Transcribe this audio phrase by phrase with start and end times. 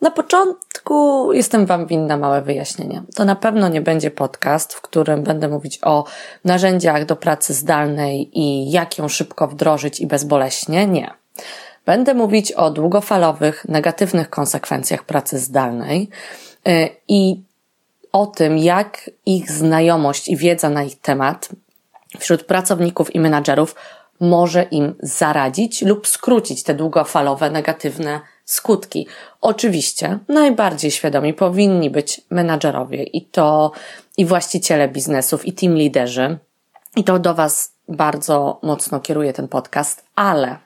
[0.00, 3.02] Na początku jestem Wam winna małe wyjaśnienie.
[3.14, 6.04] To na pewno nie będzie podcast, w którym będę mówić o
[6.44, 10.86] narzędziach do pracy zdalnej i jak ją szybko wdrożyć i bezboleśnie.
[10.86, 11.10] Nie.
[11.86, 16.08] Będę mówić o długofalowych, negatywnych konsekwencjach pracy zdalnej
[16.68, 17.42] y, i
[18.12, 21.48] o tym, jak ich znajomość i wiedza na ich temat
[22.18, 23.74] wśród pracowników i menadżerów
[24.20, 28.20] może im zaradzić lub skrócić te długofalowe, negatywne
[28.52, 29.06] skutki.
[29.40, 33.72] Oczywiście najbardziej świadomi powinni być menadżerowie i to
[34.16, 36.38] i właściciele biznesów i team liderzy.
[36.96, 40.56] I to do Was bardzo mocno kieruje ten podcast, ale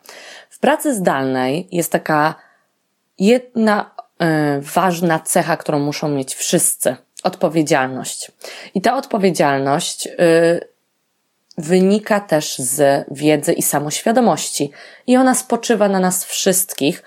[0.51, 2.35] w pracy zdalnej jest taka
[3.19, 3.91] jedna
[4.23, 4.25] y,
[4.61, 6.97] ważna cecha, którą muszą mieć wszyscy.
[7.23, 8.33] Odpowiedzialność.
[8.75, 10.11] I ta odpowiedzialność y,
[11.59, 14.71] wynika też z wiedzy i samoświadomości.
[15.07, 17.03] I ona spoczywa na nas wszystkich,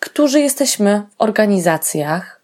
[0.00, 2.40] którzy jesteśmy w organizacjach,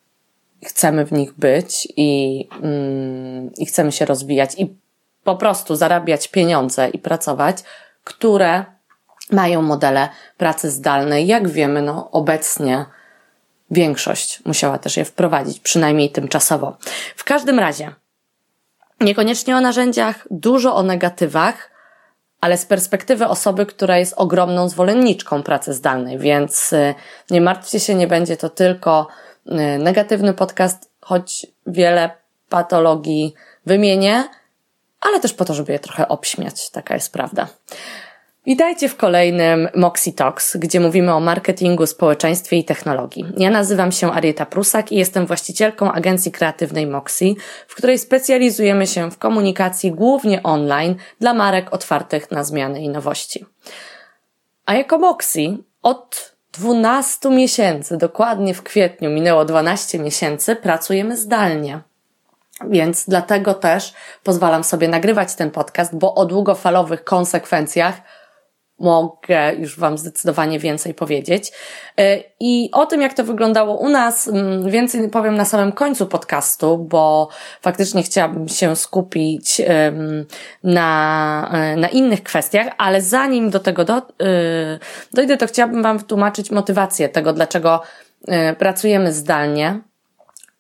[0.65, 4.77] chcemy w nich być i, mm, i chcemy się rozwijać i
[5.25, 7.57] po prostu zarabiać pieniądze i pracować,
[8.05, 8.65] które
[9.31, 11.27] mają modele pracy zdalnej.
[11.27, 12.85] Jak wiemy, no obecnie
[13.71, 16.77] większość musiała też je wprowadzić, przynajmniej tymczasowo.
[17.17, 17.93] W każdym razie,
[19.01, 21.74] niekoniecznie o narzędziach, dużo o negatywach,
[22.45, 26.95] ale z perspektywy osoby, która jest ogromną zwolenniczką pracy zdalnej, więc y,
[27.31, 29.09] nie martwcie się, nie będzie to tylko
[29.47, 32.11] y, negatywny podcast, choć wiele
[32.49, 33.35] patologii
[33.67, 34.25] wymienię,
[35.01, 36.71] ale też po to, żeby je trochę obśmiać.
[36.71, 37.47] Taka jest prawda.
[38.47, 43.25] Witajcie w kolejnym Moxie Talks, gdzie mówimy o marketingu, społeczeństwie i technologii.
[43.37, 47.35] Ja nazywam się Arieta Prusak i jestem właścicielką agencji kreatywnej Moxie,
[47.69, 53.47] w której specjalizujemy się w komunikacji głównie online dla marek otwartych na zmiany i nowości.
[54.67, 61.81] A jako Moxie od 12 miesięcy, dokładnie w kwietniu minęło 12 miesięcy, pracujemy zdalnie.
[62.69, 67.95] Więc dlatego też pozwalam sobie nagrywać ten podcast, bo o długofalowych konsekwencjach
[68.79, 71.53] mogę już Wam zdecydowanie więcej powiedzieć.
[71.99, 76.07] E, I o tym, jak to wyglądało u nas, mm, więcej powiem na samym końcu
[76.07, 77.29] podcastu, bo
[77.63, 79.61] faktycznie chciałabym się skupić
[80.63, 84.03] na, e, na innych kwestiach, ale zanim do tego do, e,
[85.13, 87.83] dojdę, to chciałabym Wam wytłumaczyć motywację tego, dlaczego
[88.59, 89.81] pracujemy zdalnie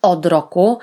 [0.02, 0.78] od roku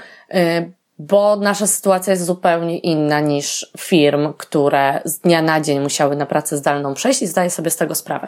[1.07, 6.25] bo nasza sytuacja jest zupełnie inna niż firm, które z dnia na dzień musiały na
[6.25, 8.27] pracę zdalną przejść i zdaję sobie z tego sprawę.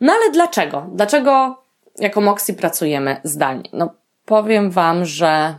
[0.00, 0.86] No ale dlaczego?
[0.92, 1.62] Dlaczego
[1.98, 3.70] jako Moxie pracujemy zdalnie?
[3.72, 3.94] No
[4.24, 5.58] powiem Wam, że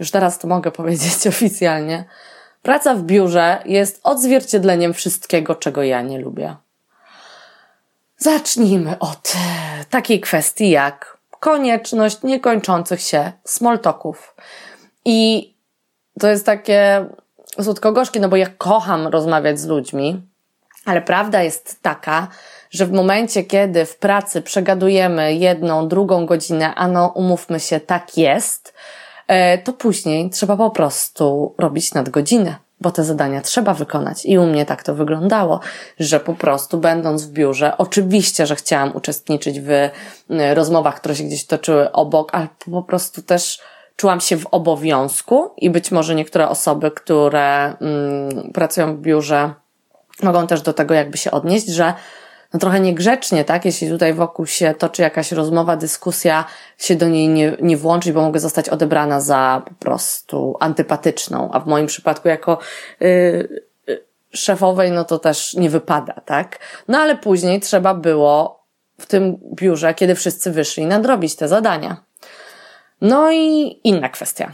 [0.00, 2.04] już teraz to mogę powiedzieć oficjalnie.
[2.62, 6.56] Praca w biurze jest odzwierciedleniem wszystkiego, czego ja nie lubię.
[8.16, 9.32] Zacznijmy od
[9.90, 14.34] takiej kwestii jak konieczność niekończących się smoltoków.
[15.04, 15.50] I
[16.20, 17.06] to jest takie
[17.60, 20.22] słodko-gorzkie, no bo ja kocham rozmawiać z ludźmi,
[20.84, 22.28] ale prawda jest taka,
[22.70, 28.18] że w momencie, kiedy w pracy przegadujemy jedną, drugą godzinę, a no umówmy się, tak
[28.18, 28.74] jest,
[29.26, 34.26] e, to później trzeba po prostu robić nadgodzinę, bo te zadania trzeba wykonać.
[34.26, 35.60] I u mnie tak to wyglądało,
[35.98, 39.90] że po prostu będąc w biurze, oczywiście, że chciałam uczestniczyć w e,
[40.54, 43.60] rozmowach, które się gdzieś toczyły obok, ale po prostu też
[43.96, 49.54] czułam się w obowiązku i być może niektóre osoby, które mm, pracują w biurze,
[50.22, 51.94] mogą też do tego jakby się odnieść, że
[52.54, 53.64] no trochę niegrzecznie, tak?
[53.64, 56.44] Jeśli tutaj wokół się toczy jakaś rozmowa, dyskusja,
[56.78, 61.60] się do niej nie, nie włączyć, bo mogę zostać odebrana za po prostu antypatyczną, a
[61.60, 62.58] w moim przypadku jako
[63.00, 63.64] yy,
[64.30, 66.58] szefowej, no to też nie wypada, tak?
[66.88, 68.64] No ale później trzeba było
[68.98, 72.03] w tym biurze, kiedy wszyscy wyszli, nadrobić te zadania.
[73.00, 74.52] No i inna kwestia.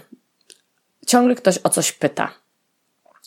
[1.06, 2.30] Ciągle ktoś o coś pyta.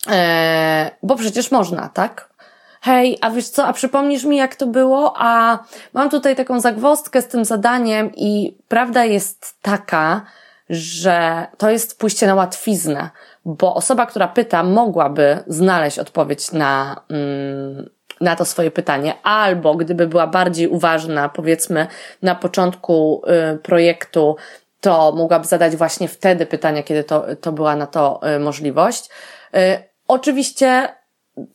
[0.07, 2.33] Eee, bo przecież można, tak?
[2.81, 5.13] Hej, a wiesz co, a przypomnisz mi, jak to było?
[5.17, 5.59] A
[5.93, 10.25] mam tutaj taką zagwostkę z tym zadaniem i prawda jest taka,
[10.69, 13.09] że to jest pójście na łatwiznę,
[13.45, 17.89] bo osoba, która pyta, mogłaby znaleźć odpowiedź na, mm,
[18.21, 21.87] na to swoje pytanie, albo gdyby była bardziej uważna, powiedzmy
[22.21, 23.21] na początku
[23.53, 24.35] y, projektu,
[24.83, 29.09] to mogłaby zadać właśnie wtedy pytania, kiedy to, to była na to y, możliwość.
[29.55, 30.95] Y, oczywiście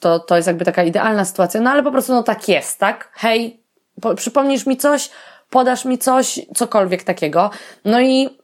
[0.01, 3.11] to, to jest jakby taka idealna sytuacja, no ale po prostu no tak jest, tak?
[3.15, 3.63] Hej,
[4.01, 5.11] po, przypomnisz mi coś,
[5.51, 7.51] podasz mi coś, cokolwiek takiego.
[7.85, 8.39] No i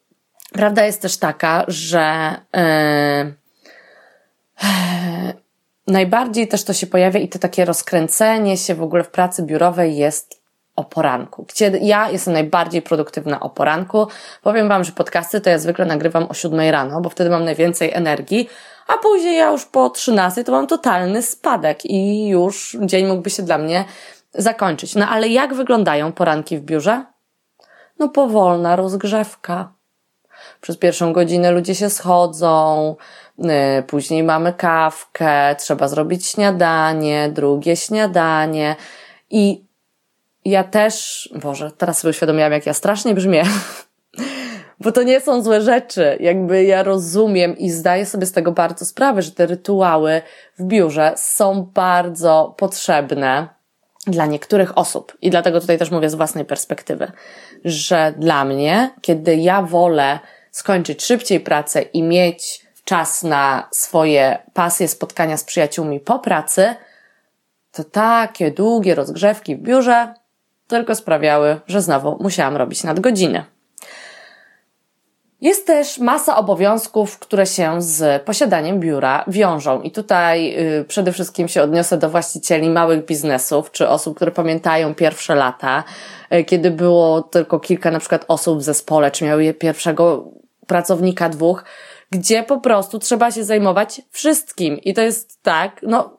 [0.53, 3.35] prawda jest też taka, że yy,
[5.87, 9.97] najbardziej też to się pojawia i to takie rozkręcenie się w ogóle w pracy biurowej
[9.97, 10.44] jest
[10.77, 14.07] o poranku, gdzie ja jestem najbardziej produktywna o poranku.
[14.43, 17.93] Powiem Wam, że podcasty to ja zwykle nagrywam o 7 rano, bo wtedy mam najwięcej
[17.93, 18.49] energii,
[18.87, 23.43] a później ja już po 13 to mam totalny spadek i już dzień mógłby się
[23.43, 23.85] dla mnie
[24.35, 24.95] zakończyć.
[24.95, 27.05] No ale jak wyglądają poranki w biurze?
[27.99, 29.73] No powolna rozgrzewka.
[30.61, 32.97] Przez pierwszą godzinę ludzie się schodzą,
[33.39, 38.77] y, później mamy kawkę, trzeba zrobić śniadanie, drugie śniadanie
[39.31, 39.65] i
[40.45, 43.43] ja też, Boże, teraz sobie uświadomiłam, jak ja strasznie brzmię,
[44.81, 46.17] bo to nie są złe rzeczy.
[46.21, 50.23] Jakby ja rozumiem i zdaję sobie z tego bardzo sprawę, że te rytuały
[50.59, 53.49] w biurze są bardzo potrzebne
[54.07, 55.17] dla niektórych osób.
[55.23, 57.13] I dlatego tutaj też mówię z własnej perspektywy,
[57.65, 60.19] że dla mnie, kiedy ja wolę
[60.51, 66.75] skończyć szybciej pracę i mieć czas na swoje pasje, spotkania z przyjaciółmi po pracy,
[67.73, 70.15] to takie długie rozgrzewki w biurze
[70.67, 73.45] tylko sprawiały, że znowu musiałam robić nadgodziny.
[75.41, 79.83] Jest też masa obowiązków, które się z posiadaniem biura wiążą.
[79.83, 84.95] I tutaj y, przede wszystkim się odniosę do właścicieli małych biznesów, czy osób, które pamiętają
[84.95, 85.85] pierwsze lata,
[86.35, 90.31] y, kiedy było tylko kilka na przykład osób w zespole, czy miały pierwszego
[90.67, 91.65] pracownika dwóch,
[92.11, 94.79] gdzie po prostu trzeba się zajmować wszystkim.
[94.79, 96.19] I to jest tak, no,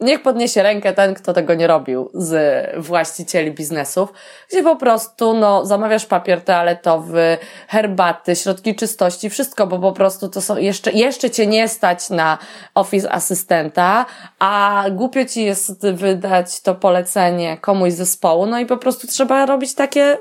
[0.00, 4.12] niech podniesie rękę ten, kto tego nie robił z właścicieli biznesów,
[4.50, 7.38] gdzie po prostu, no, zamawiasz papier toaletowy,
[7.68, 12.38] herbaty, środki czystości, wszystko, bo po prostu to są, jeszcze, jeszcze cię nie stać na
[12.74, 14.06] office asystenta,
[14.38, 19.46] a głupio ci jest wydać to polecenie komuś z zespołu, no i po prostu trzeba
[19.46, 20.18] robić takie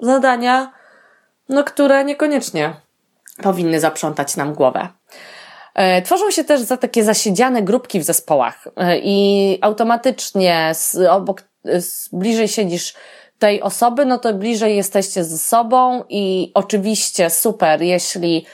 [0.00, 0.72] zadania,
[1.48, 2.74] no, które niekoniecznie
[3.42, 4.88] powinny zaprzątać nam głowę.
[5.74, 10.72] E, tworzą się też za takie zasiedziane grupki w zespołach e, i automatycznie
[11.10, 11.42] obok,
[12.12, 12.94] bliżej siedzisz
[13.38, 18.46] tej osoby, no to bliżej jesteście ze sobą i oczywiście super, jeśli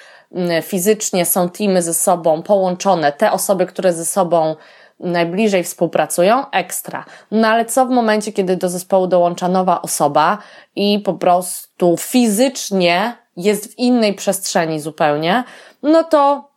[0.62, 4.56] fizycznie są teamy ze sobą połączone, te osoby, które ze sobą
[5.00, 7.04] najbliżej współpracują, ekstra.
[7.30, 10.38] No ale co w momencie, kiedy do zespołu dołącza nowa osoba
[10.76, 15.44] i po prostu fizycznie jest w innej przestrzeni zupełnie,
[15.82, 16.49] no to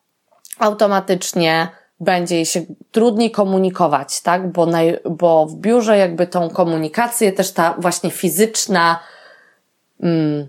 [0.59, 1.67] automatycznie
[1.99, 2.61] będzie jej się
[2.91, 4.51] trudniej komunikować, tak?
[4.51, 8.99] Bo, naj, bo w biurze jakby tą komunikację też ta właśnie fizyczna
[10.03, 10.47] mm,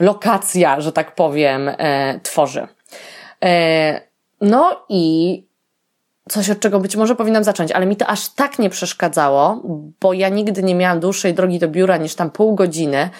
[0.00, 2.68] lokacja, że tak powiem, e, tworzy.
[3.44, 4.00] E,
[4.40, 5.46] no i
[6.28, 9.62] coś, od czego być może powinnam zacząć, ale mi to aż tak nie przeszkadzało,
[10.00, 13.10] bo ja nigdy nie miałam dłuższej drogi do biura niż tam pół godziny,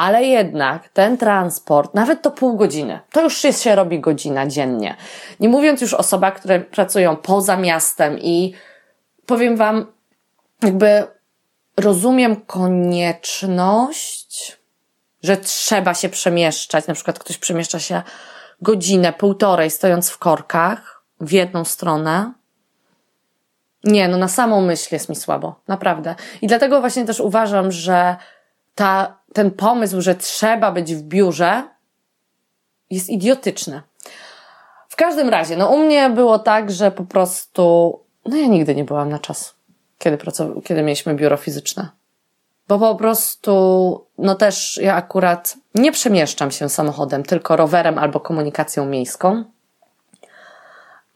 [0.00, 4.96] ale jednak ten transport, nawet to pół godziny, to już się, się robi godzina dziennie.
[5.40, 8.54] Nie mówiąc już o osobach, które pracują poza miastem i
[9.26, 9.86] powiem Wam,
[10.62, 11.06] jakby
[11.76, 14.58] rozumiem konieczność,
[15.22, 16.86] że trzeba się przemieszczać.
[16.86, 18.02] Na przykład ktoś przemieszcza się
[18.62, 22.32] godzinę, półtorej stojąc w korkach w jedną stronę.
[23.84, 26.14] Nie, no na samą myśl jest mi słabo, naprawdę.
[26.42, 28.16] I dlatego właśnie też uważam, że
[28.80, 31.62] ta, ten pomysł, że trzeba być w biurze,
[32.90, 33.82] jest idiotyczny.
[34.88, 38.84] W każdym razie, no u mnie było tak, że po prostu, no ja nigdy nie
[38.84, 39.54] byłam na czas,
[39.98, 41.88] kiedy, pracow- kiedy mieliśmy biuro fizyczne.
[42.68, 48.86] Bo po prostu, no też ja akurat nie przemieszczam się samochodem, tylko rowerem albo komunikacją
[48.86, 49.44] miejską.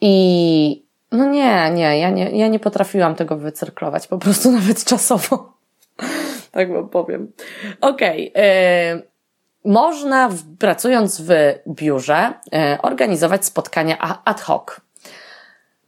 [0.00, 5.54] I no nie, nie, ja nie, ja nie potrafiłam tego wycyrklować, po prostu nawet czasowo
[6.54, 7.32] tak wam powiem.
[7.80, 8.32] Okej.
[8.32, 9.14] Okay.
[9.64, 11.28] Można, w, pracując w
[11.68, 14.80] biurze, y, organizować spotkania ad hoc.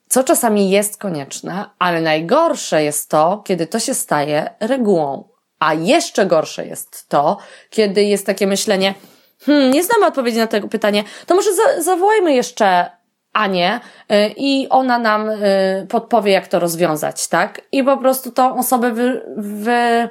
[0.08, 5.28] Co czasami jest konieczne, ale najgorsze jest to, kiedy to się staje regułą.
[5.58, 7.38] A jeszcze gorsze jest to,
[7.70, 8.94] kiedy jest takie myślenie,
[9.40, 12.90] hmm, nie znamy odpowiedzi na to pytanie, to może za, zawołajmy jeszcze
[13.32, 13.80] Anię
[14.12, 17.60] y, i ona nam y, podpowie, jak to rozwiązać, tak?
[17.72, 20.08] I po prostu tą osobę wy, wy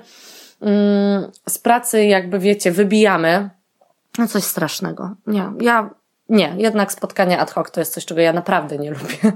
[1.49, 3.49] z pracy, jakby wiecie, wybijamy,
[4.17, 5.15] no coś strasznego.
[5.27, 5.89] Nie, ja,
[6.29, 9.17] nie, jednak spotkania ad hoc to jest coś, czego ja naprawdę nie lubię.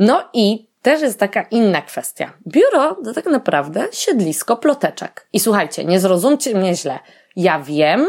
[0.00, 2.32] No i też jest taka inna kwestia.
[2.46, 5.28] Biuro to tak naprawdę siedlisko ploteczek.
[5.32, 6.98] I słuchajcie, nie zrozumcie mnie źle.
[7.36, 8.06] Ja wiem,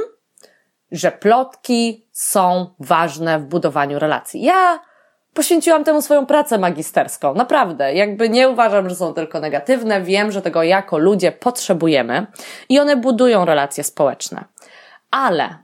[0.91, 4.43] że plotki są ważne w budowaniu relacji.
[4.43, 4.79] Ja
[5.33, 7.33] poświęciłam temu swoją pracę magisterską.
[7.33, 7.93] Naprawdę.
[7.93, 10.01] Jakby nie uważam, że są tylko negatywne.
[10.01, 12.27] Wiem, że tego jako ludzie potrzebujemy
[12.69, 14.43] i one budują relacje społeczne.
[15.11, 15.57] Ale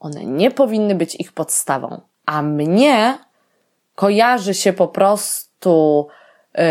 [0.00, 2.00] one nie powinny być ich podstawą.
[2.26, 3.18] A mnie
[3.94, 6.08] kojarzy się po prostu
[6.54, 6.64] yy,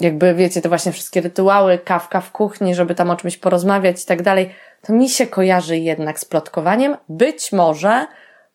[0.00, 4.06] jakby wiecie, te właśnie wszystkie rytuały, kawka w kuchni, żeby tam o czymś porozmawiać i
[4.06, 6.96] tak dalej, to mi się kojarzy jednak z plotkowaniem.
[7.08, 8.06] Być może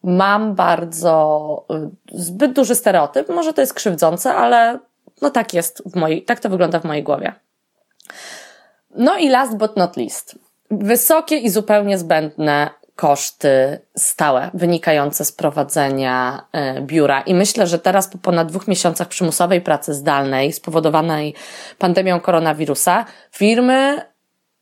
[0.06, 4.80] mam bardzo y, zbyt duży stereotyp, może to jest krzywdzące, ale
[5.22, 7.34] no tak jest w mojej, tak to wygląda w mojej głowie.
[8.96, 10.40] No i last but not least.
[10.72, 17.22] Wysokie i zupełnie zbędne koszty stałe wynikające z prowadzenia e, biura.
[17.22, 21.34] I myślę, że teraz po ponad dwóch miesiącach przymusowej pracy zdalnej spowodowanej
[21.78, 24.02] pandemią koronawirusa, firmy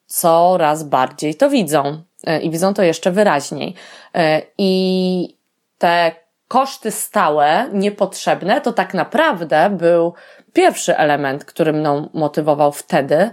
[0.06, 2.04] coraz bardziej to widzą
[2.42, 3.74] i widzą to jeszcze wyraźniej.
[4.16, 5.38] E, I
[5.78, 6.12] te
[6.48, 10.14] koszty stałe, niepotrzebne, to tak naprawdę był
[10.54, 13.32] pierwszy element, który mną motywował wtedy,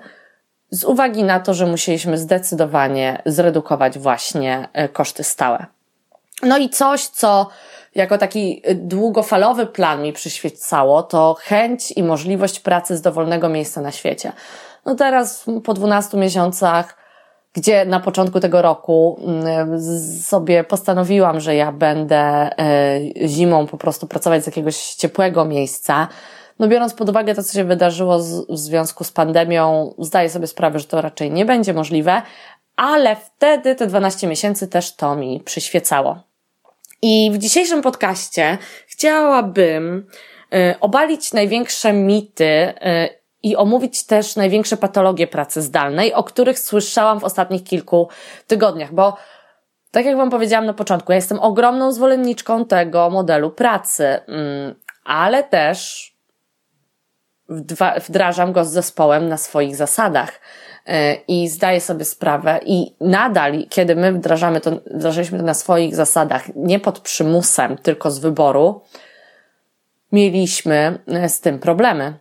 [0.70, 5.66] z uwagi na to, że musieliśmy zdecydowanie zredukować właśnie e, koszty stałe.
[6.42, 7.48] No i coś, co
[7.94, 13.92] jako taki długofalowy plan mi przyświecało, to chęć i możliwość pracy z dowolnego miejsca na
[13.92, 14.32] świecie.
[14.84, 16.99] No teraz po 12 miesiącach,
[17.52, 19.82] gdzie na początku tego roku mm,
[20.22, 26.08] sobie postanowiłam, że ja będę e, zimą po prostu pracować z jakiegoś ciepłego miejsca,
[26.58, 30.78] no biorąc pod uwagę to, co się wydarzyło w związku z pandemią, zdaję sobie sprawę,
[30.78, 32.22] że to raczej nie będzie możliwe,
[32.76, 36.22] ale wtedy te 12 miesięcy też to mi przyświecało.
[37.02, 40.06] I w dzisiejszym podcaście chciałabym
[40.54, 47.20] y, obalić największe mity y, i omówić też największe patologie pracy zdalnej, o których słyszałam
[47.20, 48.08] w ostatnich kilku
[48.46, 49.16] tygodniach, bo
[49.90, 55.44] tak jak Wam powiedziałam na początku, ja jestem ogromną zwolenniczką tego modelu pracy, mm, ale
[55.44, 56.10] też
[58.08, 60.40] wdrażam go z zespołem na swoich zasadach
[60.86, 65.96] e, i zdaję sobie sprawę i nadal, kiedy my wdrażamy to, wdrażaliśmy to na swoich
[65.96, 68.82] zasadach, nie pod przymusem, tylko z wyboru,
[70.12, 72.14] mieliśmy e, z tym problemy.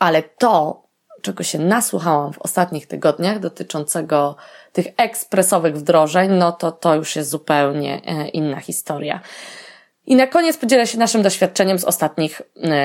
[0.00, 0.82] Ale to,
[1.22, 4.36] czego się nasłuchałam w ostatnich tygodniach dotyczącego
[4.72, 9.20] tych ekspresowych wdrożeń, no to to już jest zupełnie e, inna historia.
[10.06, 12.42] I na koniec podzielę się naszym doświadczeniem z ostatnich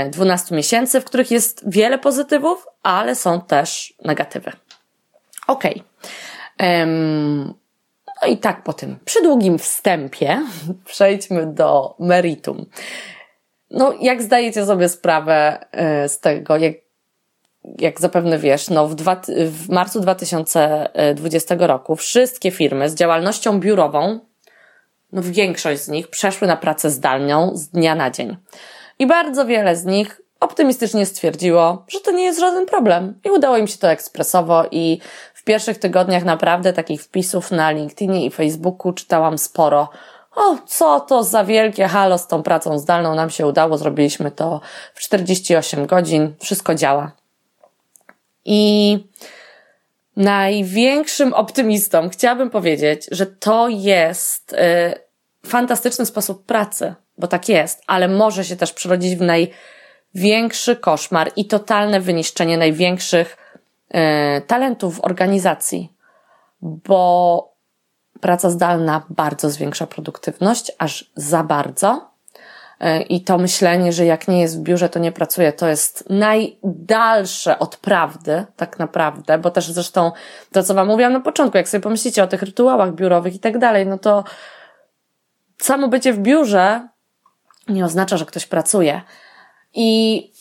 [0.10, 4.52] 12 e, miesięcy, w których jest wiele pozytywów, ale są też negatywy.
[5.48, 5.84] Okej.
[6.58, 6.86] Okay.
[8.22, 10.42] No i tak po tym przydługim wstępie
[10.86, 12.66] przejdźmy do meritum.
[13.72, 16.74] No, jak zdajecie sobie sprawę e, z tego, jak,
[17.80, 24.20] jak zapewne wiesz, no w, dwa, w marcu 2020 roku wszystkie firmy z działalnością biurową
[25.12, 28.38] no większość z nich przeszły na pracę zdalną z dnia na dzień.
[29.00, 33.20] I bardzo wiele z nich optymistycznie stwierdziło, że to nie jest żaden problem.
[33.24, 35.00] I udało im się to ekspresowo i
[35.34, 39.90] w pierwszych tygodniach naprawdę takich wpisów na LinkedInie i Facebooku czytałam sporo.
[40.36, 44.62] O, co to za wielkie halo z tą pracą zdalną nam się udało, zrobiliśmy to
[44.94, 47.12] w 48 godzin, wszystko działa.
[48.46, 49.00] I
[50.16, 54.58] największym optymistą chciałabym powiedzieć, że to jest y,
[55.46, 61.46] fantastyczny sposób pracy, bo tak jest, ale może się też przerodzić w największy koszmar i
[61.46, 63.38] totalne wyniszczenie największych
[64.38, 65.94] y, talentów w organizacji,
[66.62, 67.56] bo
[68.22, 72.15] praca zdalna bardzo zwiększa produktywność, aż za bardzo
[73.10, 77.60] I to myślenie, że jak nie jest w biurze, to nie pracuje, to jest najdalsze
[77.60, 80.12] od prawdy, tak naprawdę, bo też zresztą
[80.52, 83.58] to, co Wam mówiłam na początku, jak sobie pomyślicie o tych rytuałach biurowych i tak
[83.58, 84.24] dalej, no to
[85.58, 86.88] samo bycie w biurze
[87.68, 89.02] nie oznacza, że ktoś pracuje.
[89.74, 90.32] I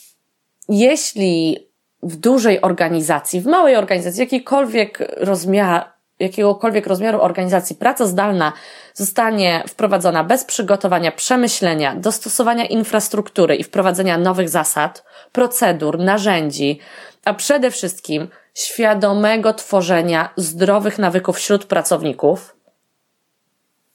[0.68, 1.68] jeśli
[2.02, 8.52] w dużej organizacji, w małej organizacji, jakiejkolwiek rozmiar, jakiegokolwiek rozmiaru organizacji praca zdalna
[8.94, 16.80] zostanie wprowadzona bez przygotowania, przemyślenia, dostosowania infrastruktury i wprowadzenia nowych zasad, procedur, narzędzi,
[17.24, 22.56] a przede wszystkim świadomego tworzenia zdrowych nawyków wśród pracowników,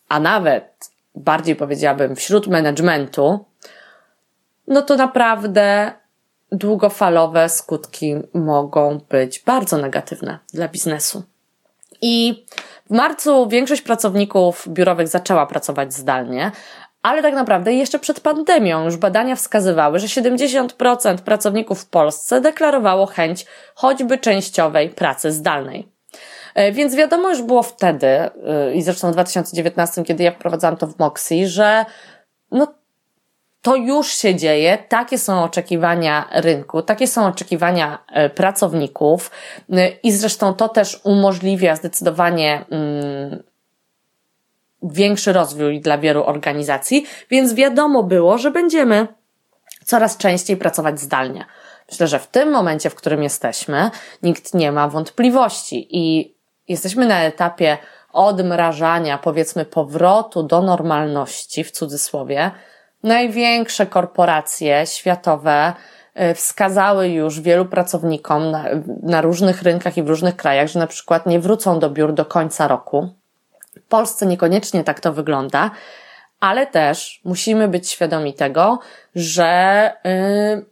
[0.10, 3.46] a nawet bardziej powiedziałabym wśród managementu,
[4.68, 5.94] no to naprawdę
[6.52, 11.24] długofalowe skutki mogą być bardzo negatywne dla biznesu.
[12.02, 12.46] I
[12.90, 16.52] w marcu większość pracowników biurowych zaczęła pracować zdalnie,
[17.02, 23.06] ale tak naprawdę jeszcze przed pandemią już badania wskazywały, że 70% pracowników w Polsce deklarowało
[23.06, 25.92] chęć choćby częściowej pracy zdalnej.
[26.56, 28.30] E, więc wiadomo już było wtedy, e,
[28.74, 31.86] i zresztą w 2019, kiedy ja wprowadzałam to w Moxie, że
[32.52, 32.79] no
[33.62, 39.32] to już się dzieje, takie są oczekiwania rynku, takie są oczekiwania e, pracowników
[39.72, 43.44] e, i zresztą to też umożliwia zdecydowanie mm,
[44.84, 49.08] większy rozwój dla wielu organizacji, więc wiadomo było, że będziemy
[49.86, 51.46] coraz częściej pracować zdalnie.
[51.92, 53.92] Myślę, że w tym momencie, w którym jesteśmy,
[54.24, 56.36] nikt nie ma wątpliwości i
[56.68, 57.78] jesteśmy na etapie
[58.14, 62.52] odmrażania, powiedzmy, powrotu do normalności, w cudzysłowie.
[63.04, 65.74] Największe korporacje światowe
[66.22, 68.66] y, wskazały już wielu pracownikom na,
[69.04, 72.26] na różnych rynkach i w różnych krajach, że na przykład nie wrócą do biur do
[72.26, 73.10] końca roku.
[73.78, 75.72] W Polsce niekoniecznie tak to wygląda,
[76.40, 78.80] ale też musimy być świadomi tego,
[79.16, 80.66] że yy,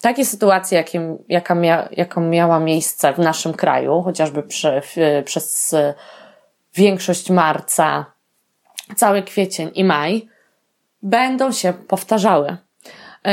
[0.00, 5.74] takie sytuacje, jakim, jaka mia, jaką miała miejsce w naszym kraju, chociażby przy, w, przez
[6.74, 8.06] większość marca,
[8.96, 10.28] cały kwiecień i maj,
[11.02, 12.56] będą się powtarzały.
[13.24, 13.32] Yy,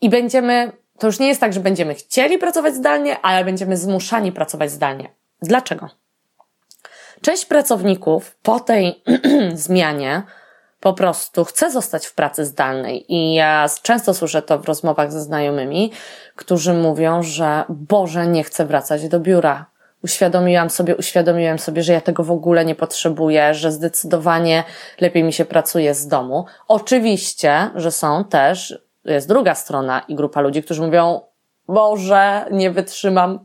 [0.00, 4.32] I będziemy, to już nie jest tak, że będziemy chcieli pracować zdalnie, ale będziemy zmuszani
[4.32, 5.08] pracować zdalnie.
[5.42, 5.88] Dlaczego?
[7.20, 9.02] Część pracowników po tej
[9.54, 10.22] zmianie
[10.80, 13.12] po prostu chce zostać w pracy zdalnej.
[13.12, 15.92] I ja często słyszę to w rozmowach ze znajomymi,
[16.36, 19.71] którzy mówią, że Boże, nie chcę wracać do biura.
[20.04, 24.64] Uświadomiłam sobie, uświadomiłem sobie, że ja tego w ogóle nie potrzebuję, że zdecydowanie
[25.00, 26.46] lepiej mi się pracuje z domu.
[26.68, 31.20] Oczywiście, że są też, jest druga strona i grupa ludzi, którzy mówią,
[31.68, 33.38] Boże, nie wytrzymam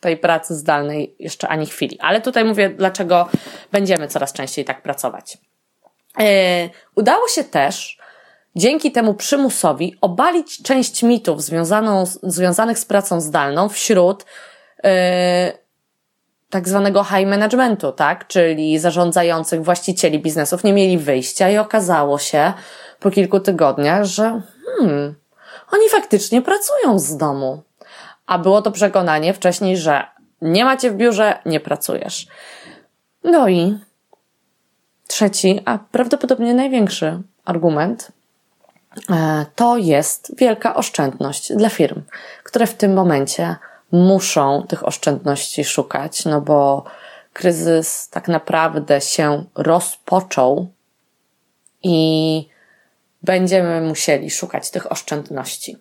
[0.00, 1.98] tej pracy zdalnej jeszcze ani chwili.
[2.00, 3.28] Ale tutaj mówię, dlaczego
[3.72, 5.38] będziemy coraz częściej tak pracować.
[6.18, 6.24] Yy,
[6.94, 7.98] udało się też
[8.56, 14.24] dzięki temu przymusowi obalić część mitów związaną, związanych z pracą zdalną wśród
[14.84, 14.90] yy,
[16.50, 18.26] tak zwanego high managementu, tak?
[18.26, 22.52] Czyli zarządzających właścicieli biznesów nie mieli wyjścia i okazało się
[23.00, 24.42] po kilku tygodniach, że
[24.78, 25.14] hmm,
[25.72, 27.62] oni faktycznie pracują z domu
[28.30, 30.04] a było to przekonanie wcześniej, że
[30.42, 32.26] nie macie w biurze, nie pracujesz.
[33.24, 33.78] No i
[35.06, 38.12] trzeci, a prawdopodobnie największy argument
[39.10, 42.02] e, to jest wielka oszczędność dla firm,
[42.44, 43.56] które w tym momencie
[43.92, 46.84] muszą tych oszczędności szukać, no bo
[47.32, 50.68] kryzys tak naprawdę się rozpoczął
[51.82, 52.48] i
[53.22, 55.76] będziemy musieli szukać tych oszczędności.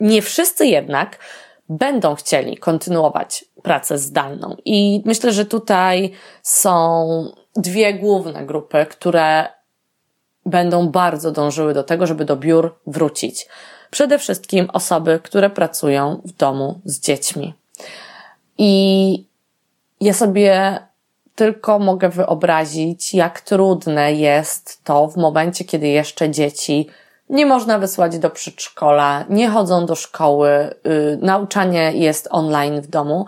[0.00, 1.18] Nie wszyscy jednak
[1.68, 4.56] będą chcieli kontynuować pracę zdalną.
[4.64, 7.08] I myślę, że tutaj są
[7.56, 9.46] dwie główne grupy, które
[10.46, 13.48] będą bardzo dążyły do tego, żeby do biur wrócić.
[13.92, 17.54] Przede wszystkim osoby, które pracują w domu z dziećmi.
[18.58, 19.24] I
[20.00, 20.78] ja sobie
[21.34, 26.88] tylko mogę wyobrazić, jak trudne jest to w momencie, kiedy jeszcze dzieci
[27.30, 33.26] nie można wysłać do przedszkola, nie chodzą do szkoły, yy, nauczanie jest online w domu.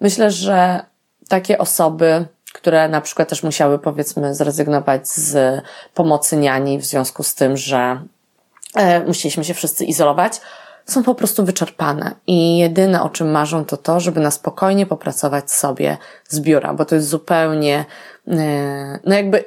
[0.00, 0.80] Myślę, że
[1.28, 5.60] takie osoby, które na przykład też musiały powiedzmy zrezygnować z
[5.94, 8.00] pomocy niani w związku z tym, że
[9.06, 10.40] musieliśmy się wszyscy izolować,
[10.86, 15.52] są po prostu wyczerpane i jedyne o czym marzą to to, żeby na spokojnie popracować
[15.52, 15.96] sobie
[16.28, 17.84] z biura, bo to jest zupełnie,
[18.28, 19.44] e, no jakby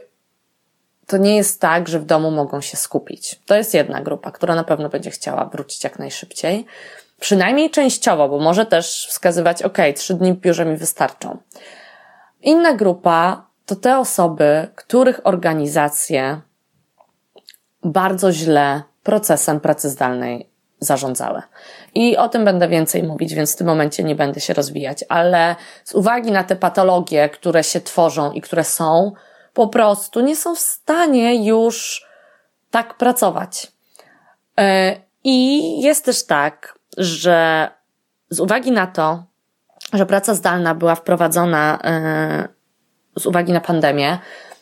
[1.07, 3.39] to nie jest tak, że w domu mogą się skupić.
[3.45, 6.65] To jest jedna grupa, która na pewno będzie chciała wrócić jak najszybciej.
[7.19, 11.37] Przynajmniej częściowo, bo może też wskazywać, ok, trzy dni w biurze mi wystarczą.
[12.41, 16.41] Inna grupa to te osoby, których organizacje
[17.83, 21.41] bardzo źle procesem pracy zdalnej zarządzały.
[21.95, 25.56] I o tym będę więcej mówić, więc w tym momencie nie będę się rozwijać, ale
[25.84, 29.12] z uwagi na te patologie, które się tworzą i które są,
[29.54, 32.06] po prostu nie są w stanie już
[32.72, 33.72] tak pracować.
[34.60, 37.69] E, I jest też tak, że
[38.30, 39.24] z uwagi na to,
[39.93, 42.48] że praca zdalna była wprowadzona e,
[43.19, 44.17] z uwagi na pandemię,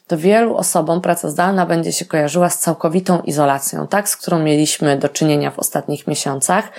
[0.07, 4.97] to wielu osobom praca zdalna będzie się kojarzyła z całkowitą izolacją, tak, z którą mieliśmy
[4.97, 6.69] do czynienia w ostatnich miesiącach,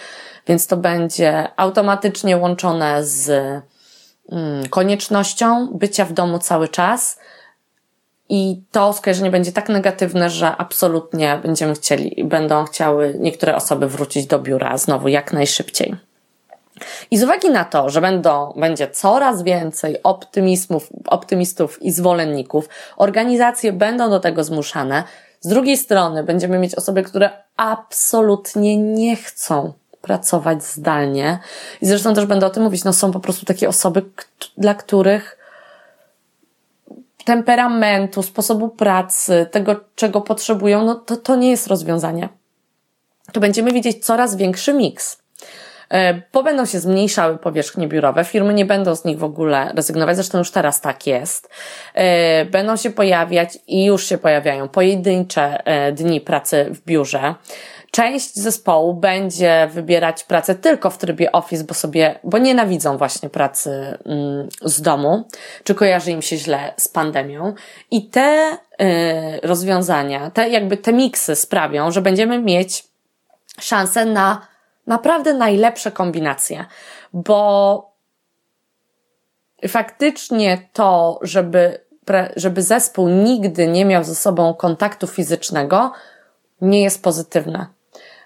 [0.46, 3.30] więc to będzie automatycznie łączone z
[4.32, 7.18] mm, koniecznością bycia w domu cały czas,
[8.28, 14.26] i to skojarzenie będzie tak negatywne, że absolutnie będziemy chcieli, będą chciały niektóre osoby wrócić
[14.26, 16.07] do biura znowu jak najszybciej.
[17.10, 23.72] I z uwagi na to, że będą, będzie coraz więcej optymizmów, optymistów i zwolenników, organizacje
[23.72, 25.04] będą do tego zmuszane.
[25.40, 31.38] Z drugiej strony będziemy mieć osoby, które absolutnie nie chcą pracować zdalnie.
[31.82, 32.84] I zresztą też będę o tym mówić.
[32.84, 34.02] No są po prostu takie osoby,
[34.56, 35.38] dla których
[37.24, 42.28] temperamentu, sposobu pracy, tego, czego potrzebują, no to, to nie jest rozwiązanie.
[43.32, 45.18] To będziemy widzieć coraz większy miks.
[45.90, 50.16] E, bo będą się zmniejszały powierzchnie biurowe, firmy nie będą z nich w ogóle rezygnować,
[50.16, 51.50] zresztą już teraz tak jest.
[51.94, 57.34] E, będą się pojawiać i już się pojawiają pojedyncze e, dni pracy w biurze.
[57.90, 63.98] Część zespołu będzie wybierać pracę tylko w trybie office, bo sobie, bo nienawidzą właśnie pracy
[64.06, 65.24] mm, z domu,
[65.64, 67.54] czy kojarzy im się źle z pandemią.
[67.90, 68.58] I te
[69.42, 72.84] rozwiązania, te jakby te miksy sprawią, że będziemy mieć
[73.60, 74.46] szansę na
[74.88, 76.64] naprawdę najlepsze kombinacje,
[77.12, 77.92] bo
[79.68, 81.80] faktycznie to, żeby,
[82.36, 85.92] żeby zespół nigdy nie miał ze sobą kontaktu fizycznego,
[86.60, 87.66] nie jest pozytywne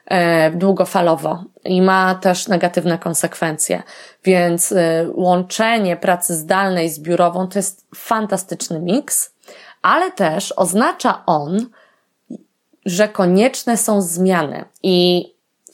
[0.07, 3.83] e, długofalowo i ma też negatywne konsekwencje.
[4.25, 9.35] Więc e, łączenie pracy zdalnej z biurową to jest fantastyczny miks,
[9.83, 11.67] ale też oznacza on,
[12.87, 15.29] że konieczne są zmiany i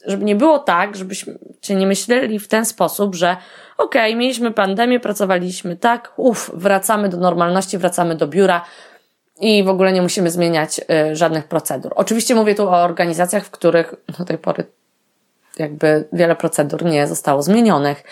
[0.06, 1.38] żeby nie było tak, żebyśmy
[1.70, 3.36] nie myśleli w ten sposób, że
[3.78, 8.64] okej, okay, mieliśmy pandemię, pracowaliśmy tak, uff, wracamy do normalności, wracamy do biura
[9.40, 10.80] i w ogóle nie musimy zmieniać
[11.12, 11.92] y, żadnych procedur.
[11.96, 14.64] Oczywiście mówię tu o organizacjach, w których do tej pory
[15.58, 18.04] jakby wiele procedur nie zostało zmienionych.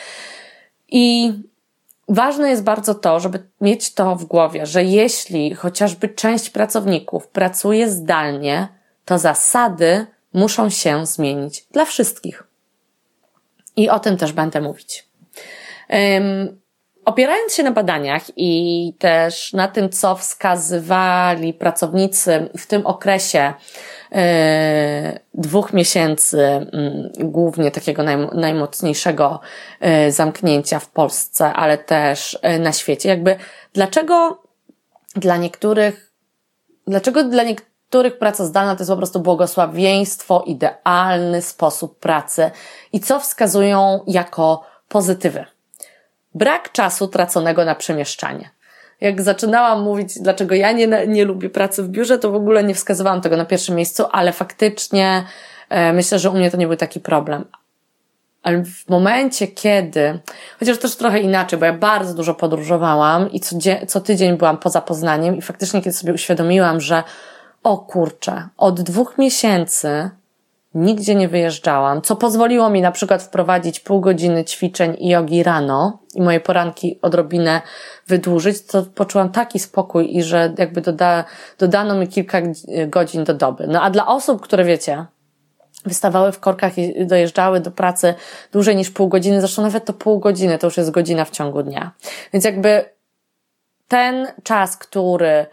[0.88, 1.32] I
[2.08, 7.90] ważne jest bardzo to, żeby mieć to w głowie, że jeśli chociażby część pracowników pracuje
[7.90, 8.68] zdalnie,
[9.04, 12.42] to zasady muszą się zmienić dla wszystkich.
[13.76, 15.08] I o tym też będę mówić.
[15.90, 16.60] Um,
[17.04, 23.54] opierając się na badaniach i też na tym, co wskazywali pracownicy w tym okresie
[24.12, 29.40] e, dwóch miesięcy, m, głównie takiego naj, najmocniejszego
[29.80, 33.36] e, zamknięcia w Polsce, ale też e, na świecie, jakby
[33.72, 34.42] dlaczego
[35.14, 36.12] dla niektórych,
[36.86, 42.50] dlaczego dla niektórych których praca zdalna to jest po prostu błogosławieństwo, idealny sposób pracy
[42.92, 45.44] i co wskazują jako pozytywy.
[46.34, 48.50] Brak czasu traconego na przemieszczanie.
[49.00, 52.74] Jak zaczynałam mówić, dlaczego ja nie, nie lubię pracy w biurze, to w ogóle nie
[52.74, 55.24] wskazywałam tego na pierwszym miejscu, ale faktycznie
[55.68, 57.44] e, myślę, że u mnie to nie był taki problem.
[58.42, 60.18] Ale w momencie, kiedy,
[60.58, 63.56] chociaż też trochę inaczej, bo ja bardzo dużo podróżowałam i co,
[63.88, 67.02] co tydzień byłam poza Poznaniem i faktycznie kiedy sobie uświadomiłam, że
[67.66, 70.10] o kurczę, od dwóch miesięcy
[70.74, 75.98] nigdzie nie wyjeżdżałam, co pozwoliło mi na przykład wprowadzić pół godziny ćwiczeń i jogi rano
[76.14, 77.62] i moje poranki odrobinę
[78.06, 81.24] wydłużyć, to poczułam taki spokój i że jakby doda,
[81.58, 82.38] dodano mi kilka
[82.86, 83.66] godzin do doby.
[83.66, 85.06] No a dla osób, które wiecie,
[85.84, 88.14] wystawały w korkach i dojeżdżały do pracy
[88.52, 91.62] dłużej niż pół godziny, zresztą nawet to pół godziny to już jest godzina w ciągu
[91.62, 91.92] dnia.
[92.32, 92.84] Więc jakby
[93.88, 95.46] ten czas, który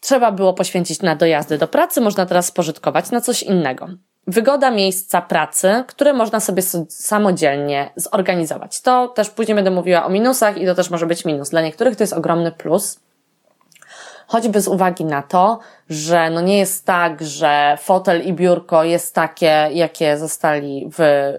[0.00, 3.88] trzeba było poświęcić na dojazdy do pracy, można teraz spożytkować na coś innego.
[4.26, 8.80] Wygoda miejsca pracy, które można sobie samodzielnie zorganizować.
[8.80, 11.50] To też później będę mówiła o minusach i to też może być minus.
[11.50, 13.00] Dla niektórych to jest ogromny plus.
[14.26, 15.58] Choćby z uwagi na to,
[15.88, 21.32] że no nie jest tak, że fotel i biurko jest takie, jakie zostali w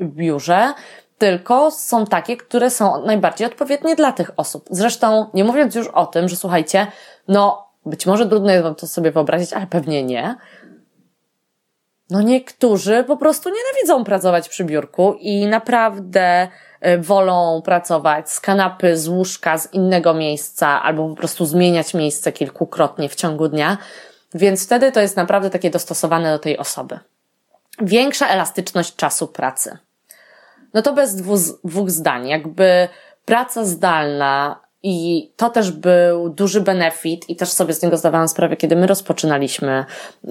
[0.00, 0.72] biurze,
[1.18, 4.64] tylko są takie, które są najbardziej odpowiednie dla tych osób.
[4.70, 6.86] Zresztą, nie mówiąc już o tym, że słuchajcie,
[7.28, 10.36] no być może trudno jest wam to sobie wyobrazić, ale pewnie nie.
[12.10, 16.48] No niektórzy po prostu nienawidzą pracować przy biurku i naprawdę
[16.80, 22.32] e, wolą pracować z kanapy, z łóżka, z innego miejsca, albo po prostu zmieniać miejsce
[22.32, 23.78] kilkukrotnie w ciągu dnia,
[24.34, 26.98] więc wtedy to jest naprawdę takie dostosowane do tej osoby.
[27.80, 29.78] Większa elastyczność czasu pracy.
[30.74, 31.16] No to bez
[31.64, 32.88] dwóch zdań, jakby
[33.24, 38.56] praca zdalna i to też był duży benefit i też sobie z niego zdawałam sprawę,
[38.56, 39.84] kiedy my rozpoczynaliśmy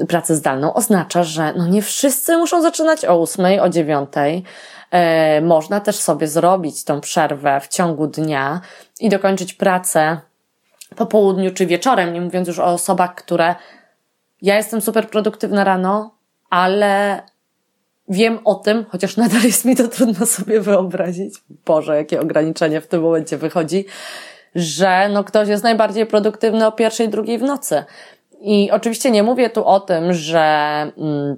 [0.08, 0.74] pracę zdalną.
[0.74, 4.44] Oznacza, że no nie wszyscy muszą zaczynać o ósmej, o dziewiątej.
[4.92, 8.62] E, można też sobie zrobić tą przerwę w ciągu dnia
[9.00, 10.18] i dokończyć pracę
[10.96, 13.56] po południu czy wieczorem, nie mówiąc już o osobach, które
[14.42, 16.16] ja jestem super produktywna rano,
[16.50, 17.22] ale
[18.10, 21.36] wiem o tym, chociaż nadal jest mi to trudno sobie wyobrazić.
[21.66, 23.86] Boże, jakie ograniczenie w tym momencie wychodzi
[24.58, 27.84] że no ktoś jest najbardziej produktywny o pierwszej, drugiej w nocy.
[28.42, 30.42] I oczywiście nie mówię tu o tym, że
[30.98, 31.38] mm,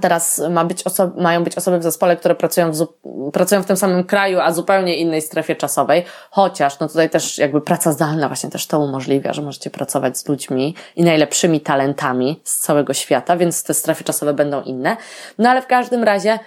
[0.00, 2.86] teraz ma być oso- mają być osoby w zespole, które pracują w,
[3.32, 7.60] pracują w tym samym kraju, a zupełnie innej strefie czasowej, chociaż no tutaj też jakby
[7.60, 12.58] praca zdalna właśnie też to umożliwia, że możecie pracować z ludźmi i najlepszymi talentami z
[12.58, 14.96] całego świata, więc te strefy czasowe będą inne.
[15.38, 16.38] No ale w każdym razie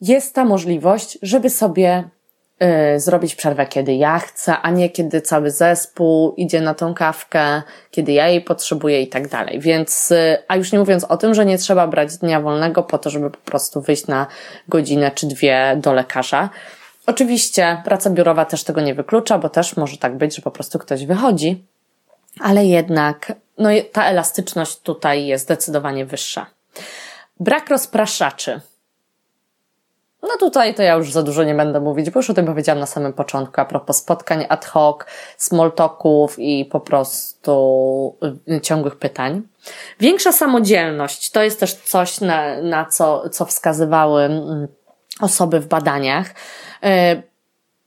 [0.00, 2.04] jest ta możliwość, żeby sobie
[2.96, 8.12] zrobić przerwę, kiedy ja chcę, a nie kiedy cały zespół idzie na tą kawkę, kiedy
[8.12, 9.60] ja jej potrzebuję i tak dalej.
[9.60, 12.98] Więc, y, a już nie mówiąc o tym, że nie trzeba brać dnia wolnego po
[12.98, 14.26] to, żeby po prostu wyjść na
[14.68, 16.50] godzinę czy dwie do lekarza.
[17.06, 20.78] Oczywiście praca biurowa też tego nie wyklucza, bo też może tak być, że po prostu
[20.78, 21.64] ktoś wychodzi,
[22.40, 26.46] ale jednak no, ta elastyczność tutaj jest zdecydowanie wyższa.
[27.40, 28.60] Brak rozpraszaczy.
[30.22, 32.80] No tutaj to ja już za dużo nie będę mówić, bo już o tym powiedziałam
[32.80, 34.96] na samym początku, a propos spotkań ad hoc,
[35.36, 38.16] small talków i po prostu
[38.48, 39.42] y, ciągłych pytań.
[40.00, 44.68] Większa samodzielność to jest też coś, na, na co, co wskazywały mm,
[45.20, 46.30] osoby w badaniach.
[46.84, 47.22] Y,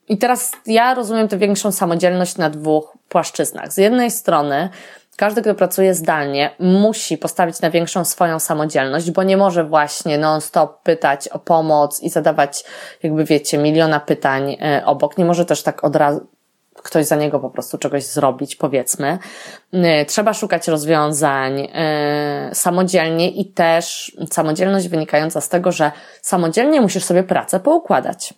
[0.07, 3.73] I teraz ja rozumiem tę większą samodzielność na dwóch płaszczyznach.
[3.73, 4.69] Z jednej strony
[5.17, 10.83] każdy, kto pracuje zdalnie, musi postawić na większą swoją samodzielność, bo nie może właśnie non-stop
[10.83, 12.63] pytać o pomoc i zadawać,
[13.03, 15.17] jakby wiecie, miliona pytań e, obok.
[15.17, 16.27] Nie może też tak od razu
[16.75, 19.17] ktoś za niego po prostu czegoś zrobić, powiedzmy.
[19.73, 27.03] E, trzeba szukać rozwiązań e, samodzielnie i też samodzielność wynikająca z tego, że samodzielnie musisz
[27.03, 28.33] sobie pracę poukładać.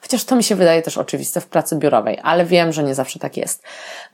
[0.00, 3.18] Chociaż to mi się wydaje też oczywiste w pracy biurowej, ale wiem, że nie zawsze
[3.18, 3.62] tak jest.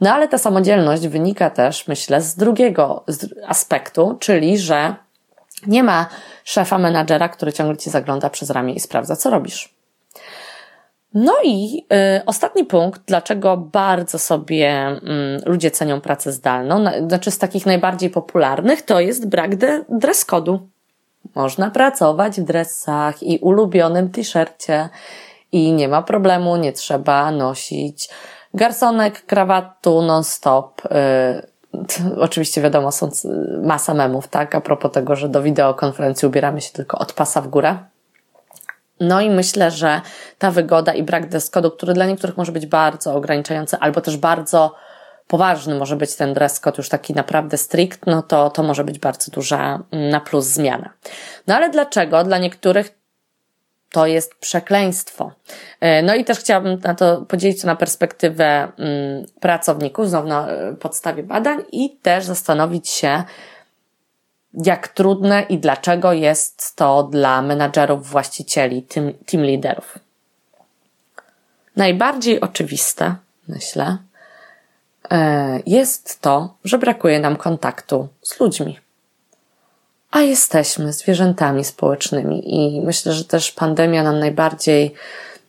[0.00, 3.04] No ale ta samodzielność wynika też, myślę, z drugiego
[3.46, 4.94] aspektu, czyli że
[5.66, 6.06] nie ma
[6.44, 9.74] szefa menadżera, który ciągle ci zagląda przez ramię i sprawdza, co robisz.
[11.14, 11.86] No i
[12.18, 17.66] y, ostatni punkt, dlaczego bardzo sobie y, ludzie cenią pracę zdalną, na, znaczy z takich
[17.66, 20.26] najbardziej popularnych, to jest brak de, dress.
[21.34, 24.88] Można pracować w dressach i ulubionym t-shircie
[25.52, 28.08] i nie ma problemu, nie trzeba nosić
[28.54, 30.82] garsonek, krawatu non-stop.
[30.84, 33.10] Yy, oczywiście wiadomo, są
[33.62, 34.54] masa memów, tak?
[34.54, 37.78] A propos tego, że do wideokonferencji ubieramy się tylko od pasa w górę.
[39.00, 40.00] No i myślę, że
[40.38, 44.16] ta wygoda i brak dress code'u, który dla niektórych może być bardzo ograniczający, albo też
[44.16, 44.74] bardzo
[45.26, 48.98] poważny może być ten dress code, już taki naprawdę strict, no to, to może być
[48.98, 50.90] bardzo duża mm, na plus zmiana.
[51.46, 53.01] No ale dlaczego dla niektórych
[53.92, 55.32] to jest przekleństwo.
[55.80, 60.48] E, no i też chciałabym na to podzielić to na perspektywę mm, pracowników, znowu na
[60.48, 63.22] e, podstawie badań i też zastanowić się,
[64.54, 69.98] jak trudne i dlaczego jest to dla menadżerów, właścicieli, team, team liderów.
[71.76, 73.14] Najbardziej oczywiste,
[73.48, 73.96] myślę,
[75.10, 78.81] e, jest to, że brakuje nam kontaktu z ludźmi
[80.12, 84.94] a jesteśmy zwierzętami społecznymi i myślę, że też pandemia nam najbardziej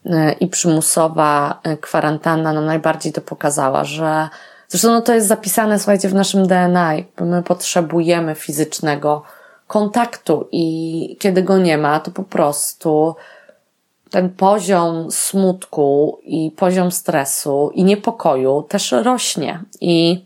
[0.05, 4.29] e, i przymusowa e, kwarantanna nam najbardziej to pokazała, że
[4.67, 9.23] zresztą no to jest zapisane, słuchajcie, w naszym DNA, my potrzebujemy fizycznego
[9.67, 13.15] kontaktu i kiedy go nie ma, to po prostu
[14.09, 20.25] ten poziom smutku i poziom stresu i niepokoju też rośnie i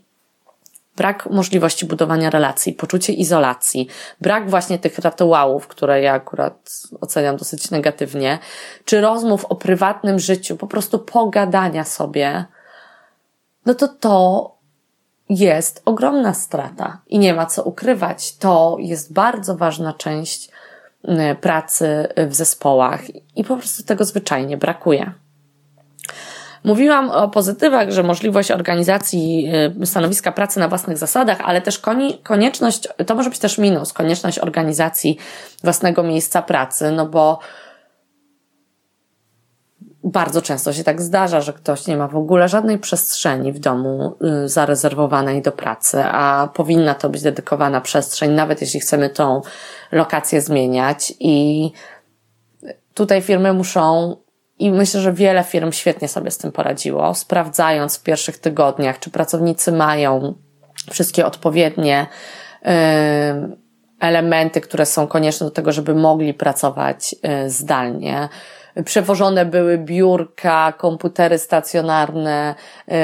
[0.98, 3.88] brak możliwości budowania relacji, poczucie izolacji,
[4.20, 8.38] brak właśnie tych rytuałów, które ja akurat oceniam dosyć negatywnie,
[8.84, 12.44] czy rozmów o prywatnym życiu, po prostu pogadania sobie,
[13.66, 14.54] no to to
[15.28, 18.36] jest ogromna strata i nie ma co ukrywać.
[18.36, 20.50] To jest bardzo ważna część
[21.04, 23.00] y, pracy w zespołach
[23.36, 25.12] i po prostu tego zwyczajnie brakuje.
[26.68, 29.50] Mówiłam o pozytywach, że możliwość organizacji
[29.82, 31.82] y, stanowiska pracy na własnych zasadach, ale też
[32.22, 35.18] konieczność, to może być też minus, konieczność organizacji
[35.64, 37.38] własnego miejsca pracy, no bo
[40.04, 44.16] bardzo często się tak zdarza, że ktoś nie ma w ogóle żadnej przestrzeni w domu
[44.44, 49.42] y, zarezerwowanej do pracy, a powinna to być dedykowana przestrzeń, nawet jeśli chcemy tą
[49.92, 51.70] lokację zmieniać i
[52.94, 54.16] tutaj firmy muszą
[54.58, 59.10] i myślę, że wiele firm świetnie sobie z tym poradziło, sprawdzając w pierwszych tygodniach, czy
[59.10, 60.34] pracownicy mają
[60.90, 62.06] wszystkie odpowiednie
[64.00, 68.28] elementy, które są konieczne do tego, żeby mogli pracować y, zdalnie.
[68.84, 72.54] Przewożone były biurka, komputery stacjonarne,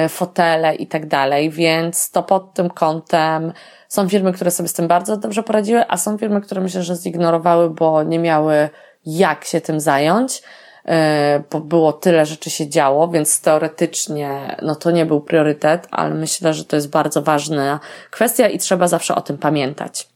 [0.05, 3.53] y, fotele i tak dalej, więc to pod tym kątem
[3.88, 6.97] są firmy, które sobie z tym bardzo dobrze poradziły, a są firmy, które myślę, że
[6.97, 8.69] zignorowały, bo nie miały
[9.07, 10.43] jak się tym zająć.
[10.87, 16.14] E, bo było tyle rzeczy się działo, więc teoretycznie no to nie był priorytet, ale
[16.14, 20.09] myślę, że to jest bardzo ważna kwestia i trzeba zawsze o tym pamiętać.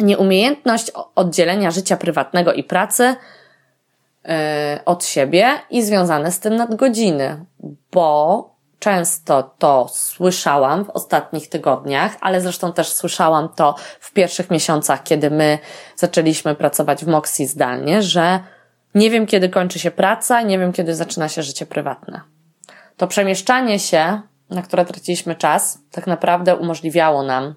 [0.00, 3.14] Nieumiejętność oddzielenia życia prywatnego i pracy
[4.24, 7.44] e, od siebie i związane z tym nadgodziny,
[7.92, 15.02] bo często to słyszałam w ostatnich tygodniach, ale zresztą też słyszałam to w pierwszych miesiącach,
[15.02, 15.58] kiedy my
[15.96, 18.40] zaczęliśmy pracować w Moxie zdalnie, że
[18.94, 22.20] Nie wiem, kiedy kończy się praca, nie wiem, kiedy zaczyna się życie prywatne.
[22.96, 27.54] To przemieszczanie się, na które traciliśmy czas, tak naprawdę umożliwiało nam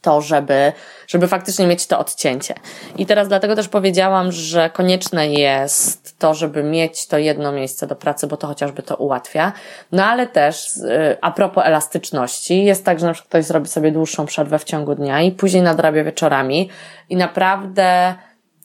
[0.00, 0.72] to, żeby,
[1.06, 2.54] żeby faktycznie mieć to odcięcie.
[2.96, 7.96] I teraz dlatego też powiedziałam, że konieczne jest to, żeby mieć to jedno miejsce do
[7.96, 9.52] pracy, bo to chociażby to ułatwia.
[9.92, 13.92] No ale też y, a propos elastyczności, jest tak, że na przykład ktoś zrobi sobie
[13.92, 16.70] dłuższą przerwę w ciągu dnia i później nadrabia wieczorami
[17.08, 18.14] i naprawdę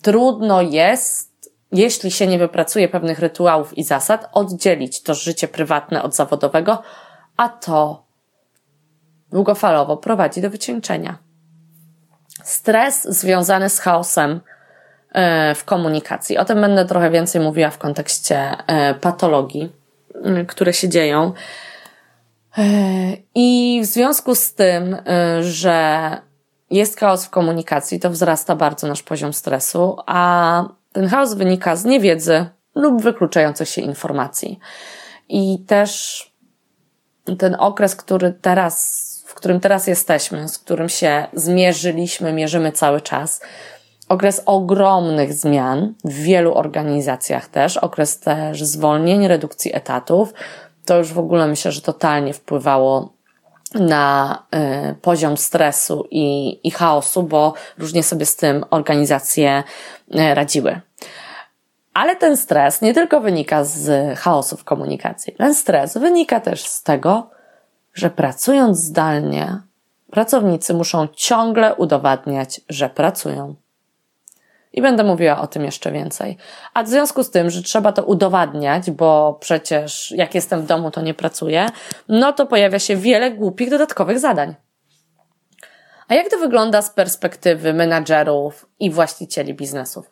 [0.01, 1.28] trudno jest
[1.71, 6.81] jeśli się nie wypracuje pewnych rytuałów i zasad, oddzielić to życie prywatne od zawodowego,
[7.37, 8.03] a to
[9.31, 11.17] długofalowo prowadzi do wycieńczenia.
[12.43, 14.41] Stres związany z chaosem
[15.11, 16.37] e, w komunikacji.
[16.37, 19.71] O tym będę trochę więcej mówiła w kontekście e, patologii,
[20.47, 21.33] które się dzieją.
[22.57, 22.63] E,
[23.35, 24.97] I w związku z tym,
[25.41, 26.17] że
[26.71, 31.85] jest chaos w komunikacji, to wzrasta bardzo nasz poziom stresu, a ten chaos wynika z
[31.85, 34.59] niewiedzy lub wykluczających się informacji.
[35.29, 36.23] I też
[37.37, 43.41] ten okres, który teraz, w którym teraz jesteśmy, z którym się zmierzyliśmy, mierzymy cały czas,
[44.09, 50.33] okres ogromnych zmian w wielu organizacjach też, okres też zwolnień, redukcji etatów,
[50.85, 53.13] to już w ogóle myślę, że totalnie wpływało
[53.73, 54.43] na
[54.91, 59.63] y, poziom stresu i, i chaosu, bo różnie sobie z tym organizacje
[60.15, 60.81] y, radziły.
[61.93, 65.33] Ale ten stres nie tylko wynika z chaosu w komunikacji.
[65.37, 67.29] Ten stres wynika też z tego,
[67.93, 69.61] że pracując zdalnie,
[70.11, 73.55] pracownicy muszą ciągle udowadniać, że pracują.
[74.73, 76.37] I będę mówiła o tym jeszcze więcej.
[76.73, 80.91] A w związku z tym, że trzeba to udowadniać, bo przecież jak jestem w domu,
[80.91, 81.69] to nie pracuję,
[82.07, 84.55] no to pojawia się wiele głupich dodatkowych zadań.
[86.07, 90.09] A jak to wygląda z perspektywy menadżerów i właścicieli biznesów?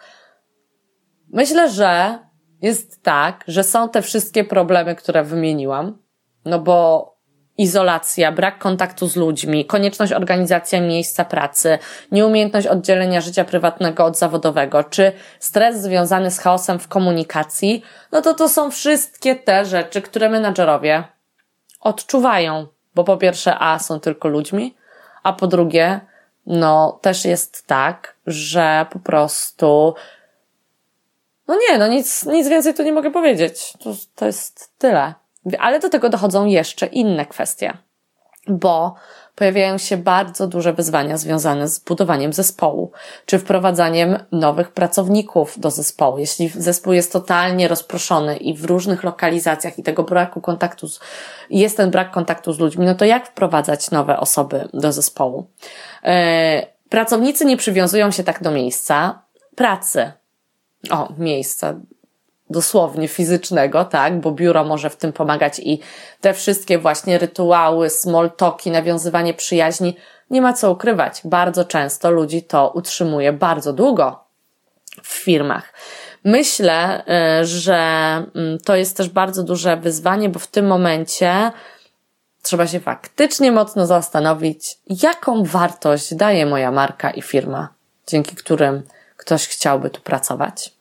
[1.30, 2.20] Myślę, że
[2.62, 5.98] jest tak, że są te wszystkie problemy, które wymieniłam,
[6.46, 7.16] no bo
[7.58, 11.80] izolacja, brak kontaktu z ludźmi, konieczność organizacji miejsca pracy,
[12.12, 18.34] nieumiejętność oddzielenia życia prywatnego od zawodowego, czy stres związany z chaosem w komunikacji, no to
[18.34, 21.04] to są wszystkie te rzeczy, które menadżerowie
[21.82, 24.76] odczuwają, bo po pierwsze A są tylko ludźmi,
[25.24, 26.00] a po drugie,
[26.46, 29.96] no też jest tak, że po prostu
[31.48, 33.74] no nie, no nic, nic więcej tu nie mogę powiedzieć.
[33.84, 35.13] To, to jest tyle.
[35.60, 37.78] Ale do tego dochodzą jeszcze inne kwestie,
[38.48, 38.96] bo
[39.36, 42.92] pojawiają się bardzo duże wyzwania związane z budowaniem zespołu,
[43.26, 46.18] czy wprowadzaniem nowych pracowników do zespołu.
[46.18, 51.00] Jeśli zespół jest totalnie rozproszony i w różnych lokalizacjach i tego braku kontaktu, z,
[51.50, 55.50] jest ten brak kontaktu z ludźmi, no to jak wprowadzać nowe osoby do zespołu?
[56.04, 56.12] Yy,
[56.90, 59.22] pracownicy nie przywiązują się tak do miejsca
[59.56, 60.12] pracy.
[60.92, 61.74] O, miejsca
[62.50, 65.80] dosłownie fizycznego, tak, bo biuro może w tym pomagać i
[66.22, 69.98] te wszystkie właśnie rytuały, small talki, nawiązywanie przyjaźni,
[70.30, 71.22] nie ma co ukrywać.
[71.24, 74.20] Bardzo często ludzi to utrzymuje bardzo długo
[75.04, 75.74] w firmach.
[76.24, 77.04] Myślę,
[77.42, 77.76] y, że
[78.36, 81.52] mm, to jest też bardzo duże wyzwanie, bo w tym momencie
[82.42, 87.70] trzeba się faktycznie mocno zastanowić, jaką wartość daje moja marka i firma,
[88.08, 88.84] dzięki którym
[89.18, 90.77] ktoś chciałby tu pracować.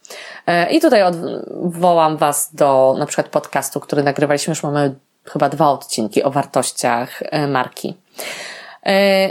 [0.47, 5.71] E, I tutaj odwołam Was do na przykład podcastu, który nagrywaliśmy, już mamy chyba dwa
[5.71, 7.97] odcinki o wartościach e, marki.
[8.87, 9.31] E,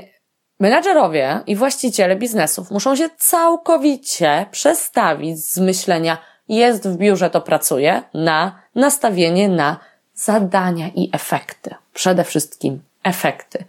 [0.60, 6.18] menadżerowie i właściciele biznesów muszą się całkowicie przestawić z myślenia
[6.50, 9.80] jest w biurze, to pracuje, na nastawienie na
[10.14, 11.76] zadania i efekty.
[11.94, 13.64] Przede wszystkim efekty.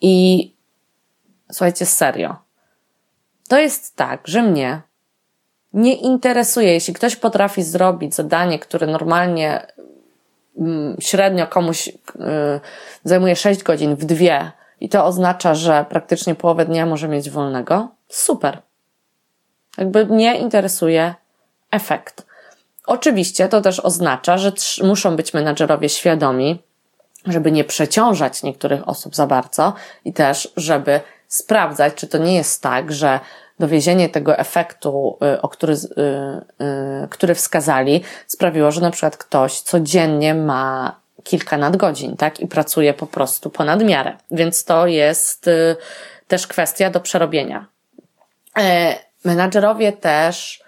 [0.00, 0.54] I
[1.52, 2.36] słuchajcie, serio.
[3.48, 4.82] To jest tak, że mnie
[5.72, 6.72] nie interesuje.
[6.72, 9.66] Jeśli ktoś potrafi zrobić zadanie, które normalnie
[10.58, 11.92] mm, średnio komuś y,
[13.04, 17.88] zajmuje 6 godzin w dwie i to oznacza, że praktycznie połowę dnia może mieć wolnego,
[18.08, 18.62] super.
[19.78, 21.14] Jakby mnie interesuje
[21.70, 22.26] efekt.
[22.86, 24.52] Oczywiście to też oznacza, że
[24.82, 26.62] muszą być menadżerowie świadomi,
[27.26, 29.72] żeby nie przeciążać niektórych osób za bardzo
[30.04, 33.20] i też, żeby sprawdzać, czy to nie jest tak, że
[33.58, 35.76] dowiezienie tego efektu, y, o który, y,
[37.04, 42.40] y, który wskazali, sprawiło, że na przykład ktoś codziennie ma kilka nadgodzin, tak?
[42.40, 44.16] I pracuje po prostu ponad miarę.
[44.30, 45.50] Więc to jest
[46.28, 47.66] też kwestia do przerobienia.
[48.58, 48.94] E,
[49.24, 50.62] menadżerowie też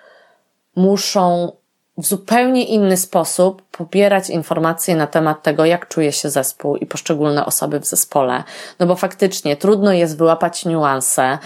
[0.76, 1.52] muszą
[2.00, 7.46] w zupełnie inny sposób pobierać informacje na temat tego, jak czuje się zespół i poszczególne
[7.46, 8.44] osoby w zespole.
[8.78, 11.38] No bo faktycznie trudno jest wyłapać niuanse,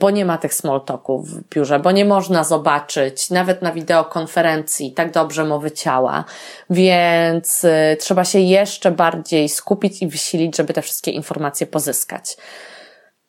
[0.00, 4.92] bo nie ma tych small talków w biurze, bo nie można zobaczyć nawet na wideokonferencji
[4.92, 6.24] tak dobrze mowy ciała,
[6.70, 12.36] więc y, trzeba się jeszcze bardziej skupić i wysilić, żeby te wszystkie informacje pozyskać.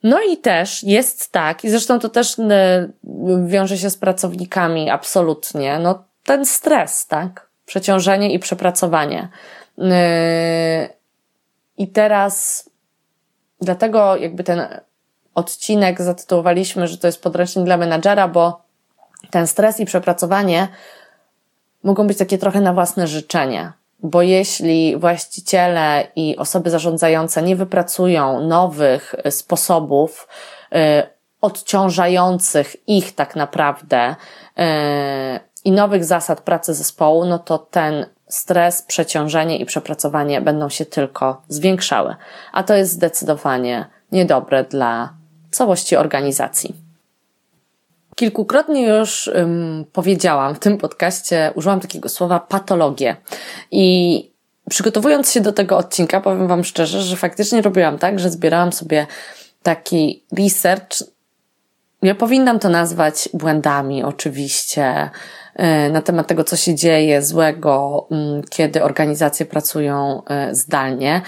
[0.04, 2.44] No i też jest tak, i zresztą to też y,
[3.46, 7.50] wiąże się z pracownikami absolutnie, no ten stres, tak?
[7.66, 9.30] Przeciążenie i przepracowanie.
[9.78, 9.90] Yy,
[11.78, 12.70] I teraz,
[13.62, 14.68] dlatego jakby ten
[15.36, 18.62] odcinek zatytułowaliśmy, że to jest podręcznik dla menadżera, bo
[19.32, 20.68] ten stres i przepracowanie
[21.84, 23.72] mogą być takie trochę na własne życzenie.
[24.04, 30.28] Bo jeśli właściciele i osoby zarządzające nie wypracują nowych sposobów
[30.72, 30.80] yy,
[31.42, 34.16] odciążających ich tak naprawdę
[34.58, 34.66] yy,
[35.66, 41.42] i nowych zasad pracy zespołu, no to ten stres, przeciążenie i przepracowanie będą się tylko
[41.48, 42.16] zwiększały.
[42.54, 45.14] A to jest zdecydowanie niedobre dla
[45.52, 46.76] całości organizacji.
[48.16, 53.16] Kilkukrotnie już um, powiedziałam w tym podcaście, użyłam takiego słowa patologie.
[53.72, 54.32] I
[54.70, 59.08] przygotowując się do tego odcinka, powiem Wam szczerze, że faktycznie robiłam tak, że zbierałam sobie
[59.64, 61.04] taki research.
[62.02, 65.10] Ja powinnam to nazwać błędami, oczywiście,
[65.92, 71.22] na temat tego, co się dzieje złego, mm, kiedy organizacje pracują e, zdalnie.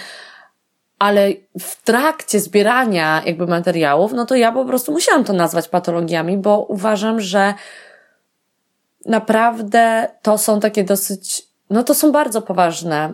[1.00, 1.30] Ale
[1.60, 6.60] w trakcie zbierania jakby materiałów, no to ja po prostu musiałam to nazwać patologiami, bo
[6.60, 7.54] uważam, że
[9.06, 13.14] naprawdę to są takie dosyć, no to są bardzo poważne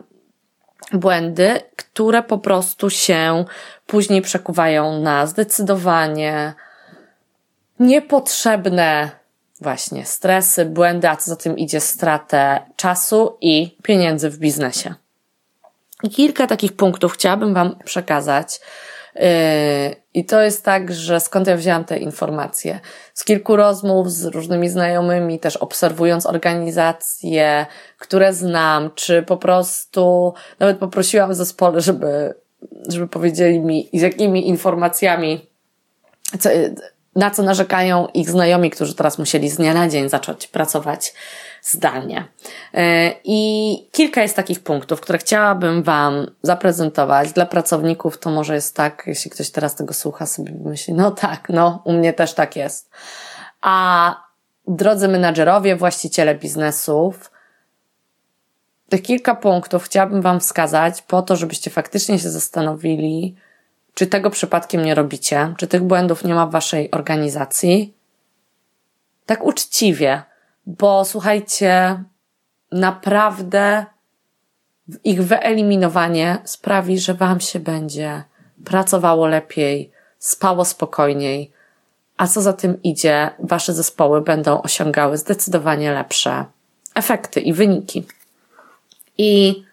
[0.94, 3.46] błędy, które po prostu się
[3.88, 6.54] później przekuwają na zdecydowanie
[7.80, 9.10] niepotrzebne
[9.62, 14.94] właśnie stresy, błędy, a co za tym idzie stratę czasu i pieniędzy w biznesie.
[16.04, 18.60] I kilka takich punktów chciałabym Wam przekazać.
[19.16, 19.22] Yy,
[20.14, 22.80] I to jest tak, że skąd ja wzięłam te informacje?
[23.14, 27.66] Z kilku rozmów z różnymi znajomymi, też obserwując organizacje,
[27.98, 32.34] które znam, czy po prostu nawet poprosiłam zespole, żeby,
[32.88, 35.48] żeby powiedzieli mi, z jakimi informacjami,
[36.40, 36.50] co,
[37.18, 41.14] na co narzekają ich znajomi, którzy teraz musieli z dnia na dzień zacząć pracować
[41.62, 42.26] zdalnie.
[42.74, 47.32] E, I kilka jest takich punktów, które chciałabym Wam zaprezentować.
[47.32, 51.50] Dla pracowników to może jest tak, jeśli ktoś teraz tego słucha, sobie myśli, no tak,
[51.50, 52.90] no, u mnie też tak jest.
[53.62, 54.16] A
[54.68, 57.32] drodzy menadżerowie, właściciele biznesów,
[58.90, 63.36] tych kilka punktów chciałabym Wam wskazać po to, żebyście faktycznie się zastanowili,
[63.98, 65.54] czy tego przypadkiem nie robicie?
[65.58, 67.94] Czy tych błędów nie ma w waszej organizacji?
[69.26, 70.24] Tak uczciwie,
[70.66, 72.04] bo słuchajcie,
[72.72, 73.86] naprawdę
[75.04, 78.24] ich wyeliminowanie sprawi, że wam się będzie
[78.66, 81.52] pracowało lepiej, spało spokojniej,
[82.18, 86.46] a co za tym idzie, wasze zespoły będą osiągały zdecydowanie lepsze
[86.96, 88.08] efekty i wyniki.
[89.18, 89.64] I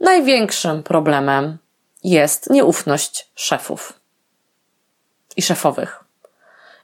[0.00, 1.58] największym problemem
[2.04, 4.00] jest nieufność szefów
[5.36, 6.04] i szefowych.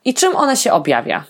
[0.05, 1.25] I czym one się objawia?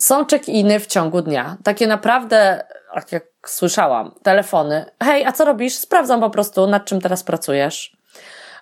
[0.00, 1.56] Są check-iny w ciągu dnia.
[1.64, 2.64] Takie naprawdę,
[3.12, 4.84] jak słyszałam, telefony.
[5.02, 5.74] Hej, a co robisz?
[5.74, 7.96] Sprawdzam po prostu, nad czym teraz pracujesz.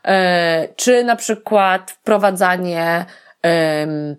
[0.04, 0.12] Yy,
[0.76, 3.06] czy na przykład wprowadzanie
[3.44, 4.16] yy,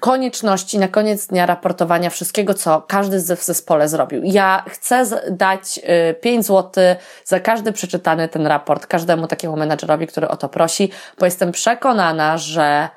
[0.00, 4.22] konieczności na koniec dnia raportowania wszystkiego, co każdy w zespole zrobił.
[4.24, 5.80] Ja chcę dać
[6.20, 6.84] 5 y, zł
[7.24, 12.38] za każdy przeczytany ten raport, każdemu takiemu menadżerowi, który o to prosi, bo jestem przekonana,
[12.38, 12.88] że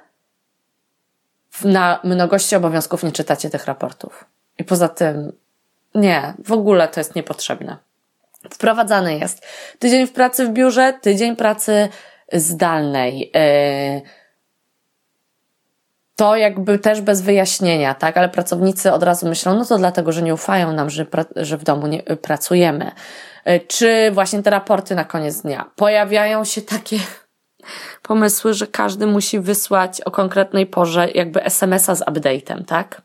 [1.63, 4.25] na mnogości obowiązków nie czytacie tych raportów.
[4.57, 5.31] I poza tym,
[5.95, 7.77] nie, w ogóle to jest niepotrzebne.
[8.53, 9.45] Wprowadzany jest
[9.79, 11.89] tydzień w pracy w biurze, tydzień pracy
[12.33, 13.31] zdalnej.
[13.33, 14.26] Yy,
[16.17, 18.17] to jakby też bez wyjaśnienia, tak?
[18.17, 21.05] Ale pracownicy od razu myślą, no to dlatego, że nie ufają nam, że,
[21.35, 22.91] że w domu nie pracujemy.
[23.45, 25.71] E, czy właśnie te raporty na koniec dnia.
[25.75, 26.97] Pojawiają się takie
[28.09, 33.01] pomysły, że każdy musi wysłać o konkretnej porze jakby SMS-a z update'em, tak?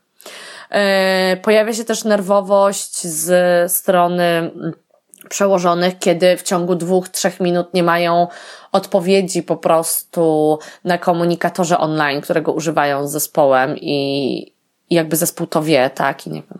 [0.69, 4.51] E, pojawia się też nerwowość z strony
[5.33, 8.27] przełożonych, kiedy w ciągu dwóch, trzech minut nie mają
[8.71, 14.53] odpowiedzi po prostu na komunikatorze online, którego używają z zespołem i,
[14.89, 16.27] jakby zespół to wie, tak?
[16.27, 16.59] I nie wiem.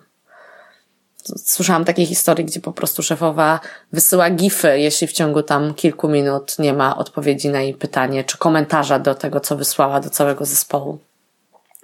[1.46, 3.60] Słyszałam takie historii, gdzie po prostu szefowa
[3.92, 8.38] wysyła gify, jeśli w ciągu tam kilku minut nie ma odpowiedzi na jej pytanie, czy
[8.38, 11.00] komentarza do tego, co wysłała do całego zespołu.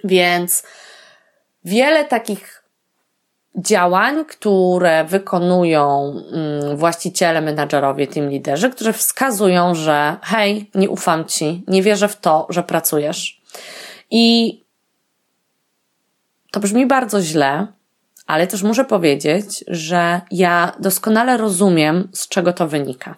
[0.04, 0.62] Więc
[1.64, 2.59] wiele takich
[3.56, 11.64] działań, które wykonują mm, właściciele, menadżerowie, team liderzy, którzy wskazują, że hej, nie ufam ci,
[11.68, 13.40] nie wierzę w to, że pracujesz.
[14.10, 14.56] I
[16.50, 17.66] to brzmi bardzo źle,
[18.26, 23.16] ale też muszę powiedzieć, że ja doskonale rozumiem, z czego to wynika.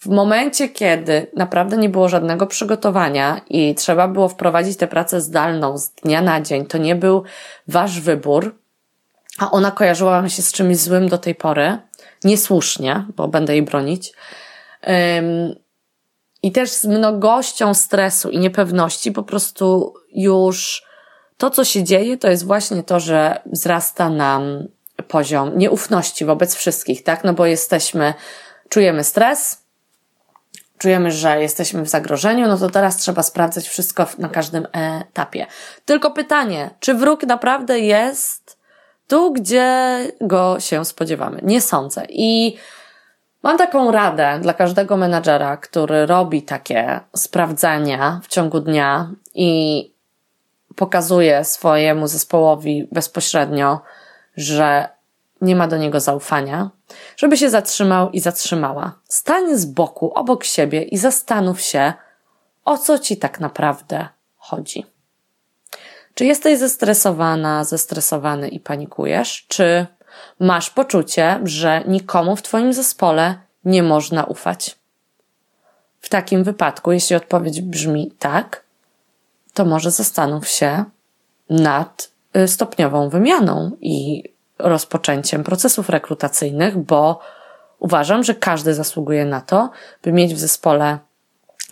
[0.00, 5.78] W momencie, kiedy naprawdę nie było żadnego przygotowania i trzeba było wprowadzić tę pracę zdalną
[5.78, 7.22] z dnia na dzień, to nie był
[7.68, 8.54] wasz wybór,
[9.38, 11.78] a ona kojarzyła wam się z czymś złym do tej pory,
[12.24, 14.12] niesłusznie, bo będę jej bronić.
[16.42, 20.86] I też z mnogością stresu i niepewności, po prostu już
[21.36, 24.68] to, co się dzieje, to jest właśnie to, że wzrasta nam
[25.08, 27.24] poziom nieufności wobec wszystkich, tak?
[27.24, 28.14] No bo jesteśmy,
[28.68, 29.62] czujemy stres,
[30.78, 35.46] czujemy, że jesteśmy w zagrożeniu, no to teraz trzeba sprawdzać wszystko na każdym etapie.
[35.84, 38.45] Tylko pytanie, czy wróg naprawdę jest
[39.08, 41.40] tu, gdzie go się spodziewamy?
[41.42, 42.06] Nie sądzę.
[42.08, 42.56] I
[43.42, 49.92] mam taką radę dla każdego menadżera, który robi takie sprawdzania w ciągu dnia i
[50.76, 53.80] pokazuje swojemu zespołowi bezpośrednio,
[54.36, 54.88] że
[55.40, 56.70] nie ma do niego zaufania,
[57.16, 58.92] żeby się zatrzymał i zatrzymała.
[59.08, 61.92] Stań z boku, obok siebie i zastanów się,
[62.64, 64.95] o co ci tak naprawdę chodzi.
[66.16, 69.46] Czy jesteś zestresowana, zestresowany i panikujesz?
[69.48, 69.86] Czy
[70.40, 74.78] masz poczucie, że nikomu w Twoim zespole nie można ufać?
[76.00, 78.64] W takim wypadku, jeśli odpowiedź brzmi tak,
[79.54, 80.84] to może zastanów się
[81.50, 84.24] nad y, stopniową wymianą i
[84.58, 87.20] rozpoczęciem procesów rekrutacyjnych, bo
[87.78, 89.70] uważam, że każdy zasługuje na to,
[90.02, 90.98] by mieć w zespole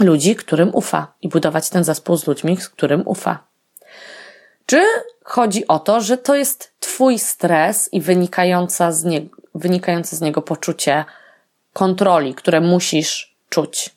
[0.00, 3.53] ludzi, którym ufa i budować ten zespół z ludźmi, z którym ufa.
[4.66, 4.82] Czy
[5.24, 9.20] chodzi o to, że to jest Twój stres i wynikająca z nie,
[9.54, 11.04] wynikające z niego poczucie
[11.72, 13.90] kontroli, które musisz czuć?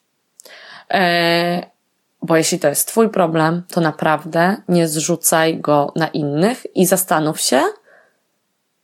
[0.89, 1.65] Eee,
[2.21, 7.41] bo jeśli to jest Twój problem, to naprawdę nie zrzucaj go na innych i zastanów
[7.41, 7.61] się,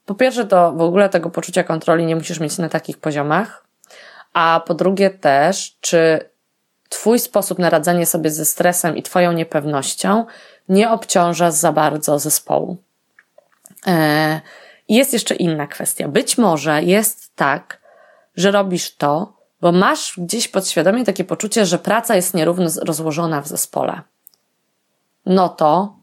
[0.05, 3.65] po pierwsze, to w ogóle tego poczucia kontroli nie musisz mieć na takich poziomach,
[4.33, 6.29] a po drugie też, czy
[6.89, 10.25] Twój sposób na radzenie sobie ze stresem i Twoją niepewnością
[10.69, 12.77] nie obciąża za bardzo zespołu.
[13.87, 14.41] E,
[14.89, 16.07] jest jeszcze inna kwestia.
[16.07, 17.81] Być może jest tak,
[18.35, 23.47] że robisz to, bo masz gdzieś podświadomie takie poczucie, że praca jest nierówno rozłożona w
[23.47, 24.01] zespole.
[25.25, 25.95] No to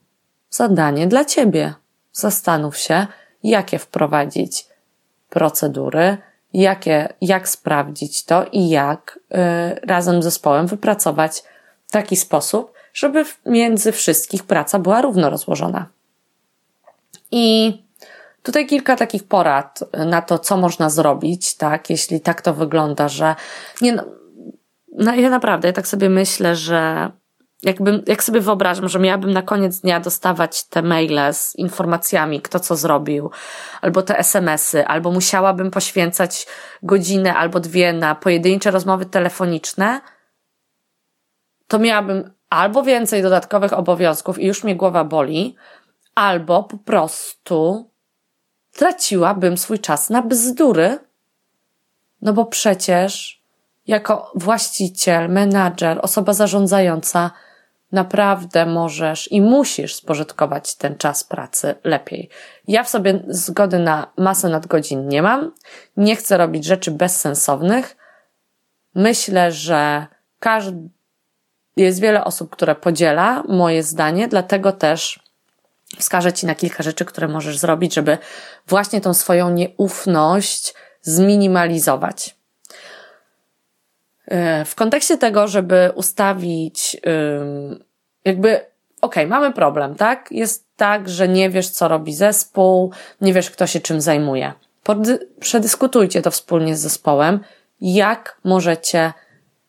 [0.51, 1.75] zadanie dla ciebie.
[2.13, 3.07] Zastanów się,
[3.43, 4.67] jakie wprowadzić
[5.29, 6.19] procedury,
[6.53, 11.43] jakie, jak sprawdzić to i jak y, razem z zespołem wypracować
[11.91, 15.87] taki sposób, żeby między wszystkich praca była równo rozłożona.
[17.31, 17.79] I
[18.43, 23.35] tutaj kilka takich porad na to, co można zrobić, tak, jeśli tak to wygląda, że
[23.81, 23.97] nie,
[24.93, 27.11] no, ja naprawdę, ja tak sobie myślę, że
[27.63, 32.61] jakbym, jak sobie wyobrażam, że miałabym na koniec dnia dostawać te maile z informacjami, kto
[32.61, 33.31] co zrobił,
[33.81, 36.47] albo te SMS-y, albo musiałabym poświęcać
[36.83, 40.01] godzinę albo dwie na pojedyncze rozmowy telefoniczne,
[41.69, 45.57] to miałabym albo więcej dodatkowych obowiązków i już mnie głowa boli,
[46.15, 47.91] albo po prostu
[48.73, 50.99] traciłabym swój czas na bzdury,
[52.23, 53.43] no bo przecież
[53.87, 57.31] jako właściciel, menadżer, osoba zarządzająca,
[57.93, 62.29] naprawdę możesz i musisz spożytkować ten czas pracy lepiej.
[62.69, 65.53] Ja w sobie zgody na masę nadgodzin nie mam.
[65.97, 67.97] Nie chcę robić rzeczy bezsensownych.
[68.95, 70.07] Myślę, że
[70.39, 70.89] każdy,
[71.83, 75.21] jest wiele osób, które podziela moje zdanie, dlatego też
[75.99, 78.19] wskażę Ci na kilka rzeczy, które możesz zrobić, żeby
[78.67, 82.37] właśnie tą swoją nieufność zminimalizować.
[84.27, 86.97] E, w kontekście tego, żeby ustawić,
[88.25, 88.61] jakby,
[89.01, 90.29] okay, mamy problem, tak?
[90.33, 94.53] Jest tak, że nie wiesz, co robi zespół, nie wiesz, kto się czym zajmuje.
[95.41, 97.41] Przedyskutujcie to wspólnie z zespołem,
[97.81, 99.13] jak możecie,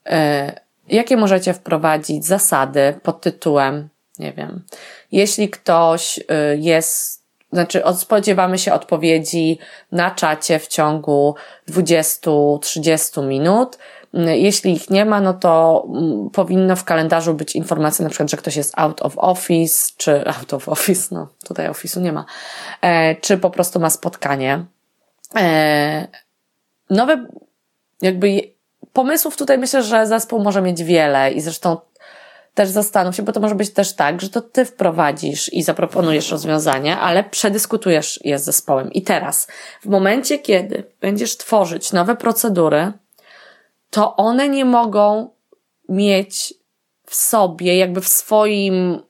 [0.06, 0.60] e,
[0.92, 3.90] jakie możecie wprowadzić zasady pod tytułem,
[4.20, 4.64] nie wiem,
[5.12, 6.24] jeśli ktoś y,
[6.58, 7.22] jest
[7.52, 9.60] znaczy spodziewamy się odpowiedzi
[9.92, 11.36] na czacie w ciągu
[11.70, 13.78] 20-30 minut.
[14.14, 18.38] Jeśli ich nie ma, no to mm, powinno w kalendarzu być informacja na przykład, że
[18.38, 22.26] ktoś jest out of office, czy out of office, no tutaj office'u nie ma,
[22.82, 24.66] e, czy po prostu ma spotkanie.
[25.36, 26.08] E,
[26.90, 27.26] nowe,
[28.02, 28.54] jakby
[28.94, 31.78] pomysłów tutaj myślę, że zespół może mieć wiele i zresztą
[32.54, 36.32] też zastanów się, bo to może być też tak, że to ty wprowadzisz i zaproponujesz
[36.32, 38.94] rozwiązanie, ale przedyskutujesz je z zespołem.
[38.94, 39.48] I teraz,
[39.82, 42.92] w momencie, kiedy będziesz tworzyć nowe procedury,
[43.90, 45.30] to one nie mogą
[45.90, 46.54] mieć
[47.06, 49.04] w sobie, jakby w swoim,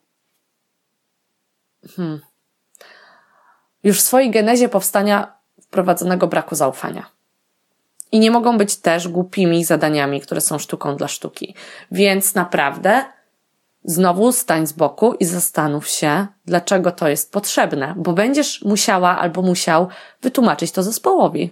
[1.96, 2.20] hmm,
[3.82, 7.11] już w swojej genezie powstania wprowadzonego braku zaufania.
[8.12, 11.54] I nie mogą być też głupimi zadaniami, które są sztuką dla sztuki.
[11.90, 13.04] Więc naprawdę
[13.84, 19.42] znowu stań z boku i zastanów się, dlaczego to jest potrzebne, bo będziesz musiała albo
[19.42, 19.88] musiał
[20.22, 21.50] wytłumaczyć to zespołowi,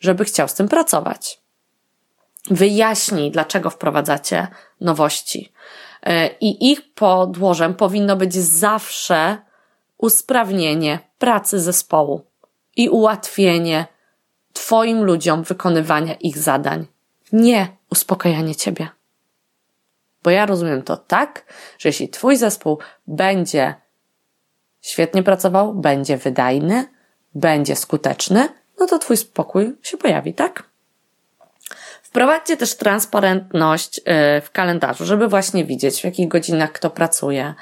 [0.00, 1.40] żeby chciał z tym pracować.
[2.50, 4.46] Wyjaśnij, dlaczego wprowadzacie
[4.80, 5.52] nowości.
[6.02, 9.38] E, I ich podłożem powinno być zawsze
[9.98, 12.20] usprawnienie pracy zespołu
[12.76, 13.86] i ułatwienie
[14.56, 16.86] Twoim ludziom wykonywania ich zadań,
[17.32, 18.88] nie uspokajanie Ciebie.
[20.22, 21.44] Bo ja rozumiem to tak,
[21.78, 23.74] że jeśli Twój zespół będzie
[24.80, 26.88] świetnie pracował, będzie wydajny,
[27.34, 28.48] będzie skuteczny,
[28.80, 30.62] no to Twój spokój się pojawi, tak?
[32.02, 34.02] Wprowadźcie też transparentność y,
[34.40, 37.54] w kalendarzu, żeby właśnie widzieć, w jakich godzinach kto pracuje,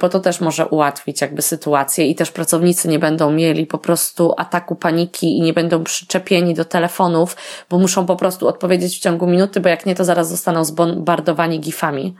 [0.00, 4.34] bo to też może ułatwić jakby sytuację i też pracownicy nie będą mieli po prostu
[4.36, 7.36] ataku paniki i nie będą przyczepieni do telefonów,
[7.70, 11.60] bo muszą po prostu odpowiedzieć w ciągu minuty, bo jak nie, to zaraz zostaną zbombardowani
[11.60, 12.14] gifami.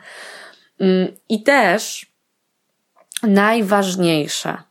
[0.80, 2.12] Mm, I też
[3.22, 4.62] najważniejsze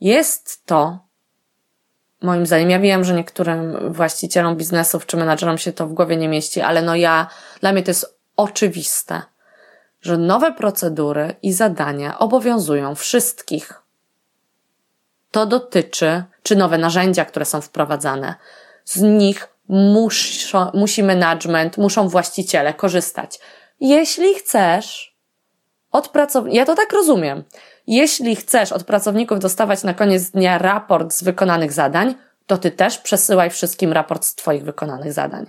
[0.00, 0.98] jest to,
[2.22, 6.28] moim zdaniem, ja wiem, że niektórym właścicielom biznesów czy menadżerom się to w głowie nie
[6.28, 7.26] mieści, ale no ja,
[7.60, 9.22] dla mnie to jest oczywiste,
[10.00, 13.82] że nowe procedury i zadania obowiązują wszystkich.
[15.30, 18.34] To dotyczy, czy nowe narzędzia, które są wprowadzane,
[18.84, 23.40] z nich muszą, musi management, muszą właściciele korzystać.
[23.80, 25.16] Jeśli chcesz
[25.92, 27.44] od pracowników, ja to tak rozumiem,
[27.86, 32.14] jeśli chcesz od pracowników dostawać na koniec dnia raport z wykonanych zadań,
[32.46, 35.46] to ty też przesyłaj wszystkim raport z twoich wykonanych zadań.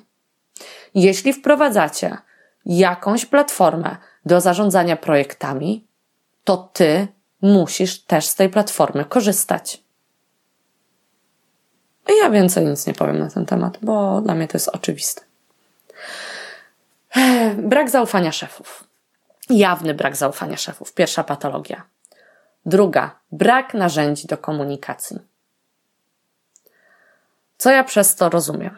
[0.95, 2.17] Jeśli wprowadzacie
[2.65, 3.97] jakąś platformę
[4.29, 5.85] do zarządzania projektami,
[6.43, 7.07] to ty
[7.41, 9.83] musisz też z tej platformy korzystać.
[12.09, 15.21] I ja więcej nic nie powiem na ten temat, bo dla mnie to jest oczywiste.
[17.57, 18.83] Brak zaufania szefów.
[19.49, 20.93] Jawny brak zaufania szefów.
[20.93, 21.83] Pierwsza patologia.
[22.65, 25.19] Druga, brak narzędzi do komunikacji.
[27.57, 28.77] Co ja przez to rozumiem?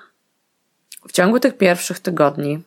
[1.08, 2.64] W ciągu tych pierwszych tygodni,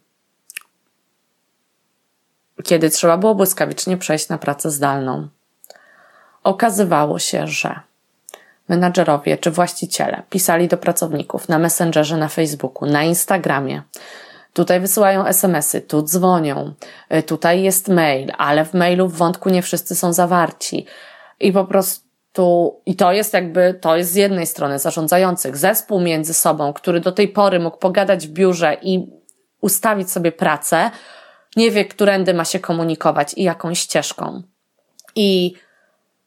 [2.64, 5.28] kiedy trzeba było błyskawicznie przejść na pracę zdalną,
[6.44, 7.80] okazywało się, że
[8.68, 13.82] menadżerowie czy właściciele pisali do pracowników na Messengerze, na Facebooku, na Instagramie.
[14.52, 16.74] Tutaj wysyłają SMS-y, tu dzwonią,
[17.26, 20.86] tutaj jest mail, ale w mailu w wątku nie wszyscy są zawarci
[21.40, 26.34] i po prostu, i to jest jakby, to jest z jednej strony zarządzających, zespół między
[26.34, 29.06] sobą, który do tej pory mógł pogadać w biurze i
[29.60, 30.90] ustawić sobie pracę,
[31.56, 34.42] nie wie, którędy ma się komunikować i jaką ścieżką.
[35.14, 35.54] I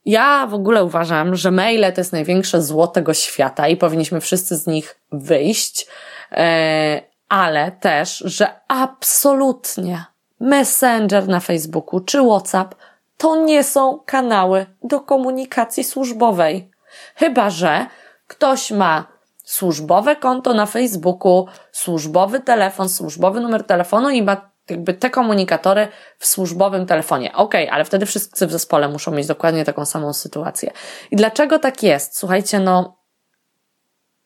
[0.05, 4.55] ja w ogóle uważam, że maile to jest największe zło tego świata i powinniśmy wszyscy
[4.55, 5.88] z nich wyjść,
[6.32, 10.05] e, ale też, że absolutnie
[10.39, 12.75] Messenger na Facebooku czy WhatsApp
[13.17, 16.71] to nie są kanały do komunikacji służbowej.
[17.15, 17.86] Chyba, że
[18.28, 19.07] ktoś ma
[19.43, 25.88] służbowe konto na Facebooku, służbowy telefon, służbowy numer telefonu i ma jakby te komunikatory
[26.20, 27.34] w służbowym telefonie.
[27.34, 30.72] Okay, ale wtedy wszyscy w zespole muszą mieć dokładnie taką samą sytuację.
[31.11, 32.18] I dlaczego tak jest?
[32.18, 32.97] Słuchajcie, no,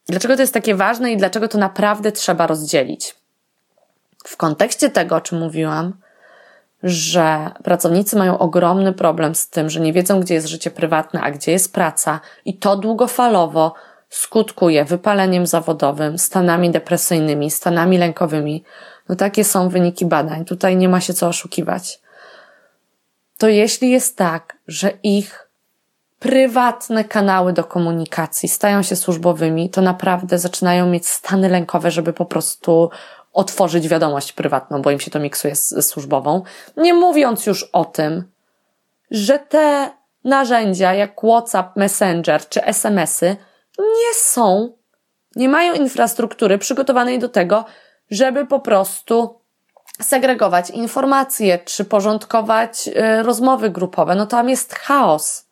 [0.08, 3.16] dlaczego to jest takie ważne i dlaczego to naprawdę trzeba rozdzielić?
[4.26, 5.94] W kontekście tego, o czym mówiłam,
[6.84, 11.32] że pracownicy mają ogromny problem z tym, że nie wiedzą, gdzie jest życie prywatne, a
[11.32, 13.74] gdzie jest praca, i to długofalowo
[14.10, 18.64] skutkuje wypaleniem zawodowym, stanami depresyjnymi, stanami lękowymi.
[19.12, 20.46] No takie są wyniki badań.
[20.46, 22.00] Tutaj nie ma się co oszukiwać.
[23.38, 25.50] To jeśli jest tak, że ich
[26.20, 32.26] prywatne kanały do komunikacji stają się służbowymi, to naprawdę zaczynają mieć stany lękowe, żeby po
[32.26, 32.90] prostu
[33.34, 36.44] otworzyć wiadomość prywatną, bo im się to miksuje z, służbową.
[36.78, 38.24] Nie mówiąc już o tym,
[39.12, 39.92] że te
[40.24, 43.36] narzędzia jak WhatsApp, Messenger czy SMS-y
[43.80, 44.74] nie są,
[45.36, 47.66] nie mają infrastruktury przygotowanej do tego,
[48.12, 49.40] żeby po prostu
[50.02, 54.16] segregować informacje czy porządkować y, rozmowy grupowe.
[54.16, 55.48] No tam jest chaos.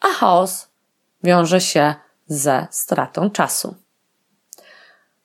[0.00, 0.68] A chaos
[1.22, 1.94] wiąże się
[2.26, 3.74] ze stratą czasu.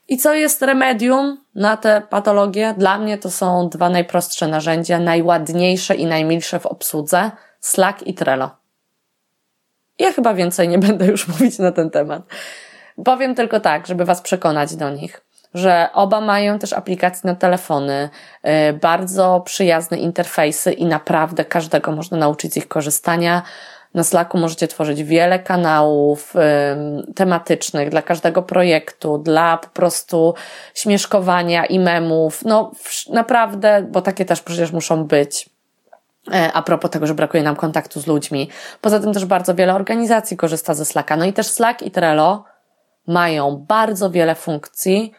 [0.07, 2.73] I co jest remedium na te patologie?
[2.77, 8.49] Dla mnie to są dwa najprostsze narzędzia, najładniejsze i najmilsze w obsłudze Slack i Trello.
[9.99, 12.21] Ja chyba więcej nie będę już mówić na ten temat.
[13.05, 15.21] Powiem tylko tak, żeby Was przekonać do nich,
[15.53, 18.09] że oba mają też aplikacje na telefony,
[18.69, 23.41] y, bardzo przyjazne interfejsy i naprawdę każdego można nauczyć z ich korzystania.
[23.93, 30.33] Na Slacku możecie tworzyć wiele kanałów y, tematycznych dla każdego projektu, dla po prostu
[30.73, 32.45] śmieszkowania i memów.
[32.45, 32.71] No
[33.09, 35.49] naprawdę, bo takie też przecież muszą być.
[36.33, 38.49] E, a propos tego, że brakuje nam kontaktu z ludźmi.
[38.81, 41.17] Poza tym też bardzo wiele organizacji korzysta ze Slacka.
[41.17, 42.43] No i też Slack i Trello
[43.07, 45.13] mają bardzo wiele funkcji,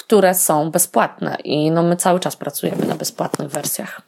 [0.00, 4.00] które są bezpłatne i no my cały czas pracujemy na bezpłatnych wersjach.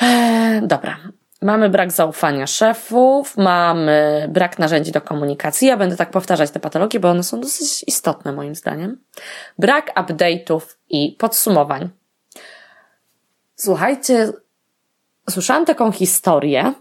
[0.00, 0.96] Eee, dobra.
[1.42, 5.68] Mamy brak zaufania szefów, mamy brak narzędzi do komunikacji.
[5.68, 8.98] Ja będę tak powtarzać te patologie, bo one są dosyć istotne moim zdaniem.
[9.58, 11.90] Brak update'ów i podsumowań.
[13.56, 14.32] Słuchajcie,
[15.30, 16.72] słyszałam taką historię,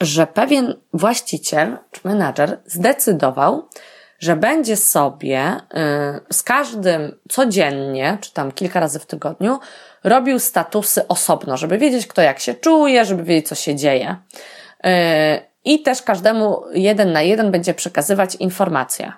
[0.00, 3.68] że pewien właściciel czy menadżer zdecydował,
[4.18, 5.56] że będzie sobie
[6.30, 9.58] y, z każdym codziennie, czy tam kilka razy w tygodniu,
[10.04, 14.16] robił statusy osobno, żeby wiedzieć, kto jak się czuje, żeby wiedzieć, co się dzieje.
[14.86, 14.90] Y,
[15.64, 19.12] I też każdemu jeden na jeden będzie przekazywać informacje.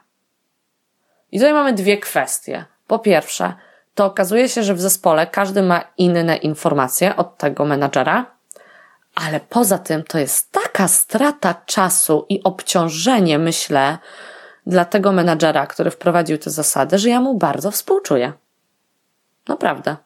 [1.32, 2.64] I tutaj mamy dwie kwestie.
[2.86, 3.53] Po pierwsze,
[3.94, 8.26] to okazuje się, że w zespole każdy ma inne informacje od tego menadżera,
[9.14, 13.99] ale poza tym to jest taka strata czasu i obciążenie, myślę,
[14.69, 18.33] dla tego menadżera, który wprowadził te zasady, że ja mu bardzo współczuję.
[19.49, 19.97] Naprawdę.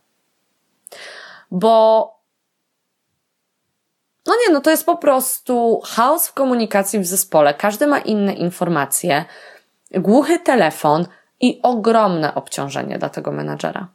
[1.50, 2.06] Bo
[4.26, 7.54] no nie, no to jest po prostu chaos w komunikacji w zespole.
[7.54, 9.24] Każdy ma inne informacje,
[9.90, 11.06] głuchy telefon
[11.40, 13.88] i ogromne obciążenie dla tego menadżera.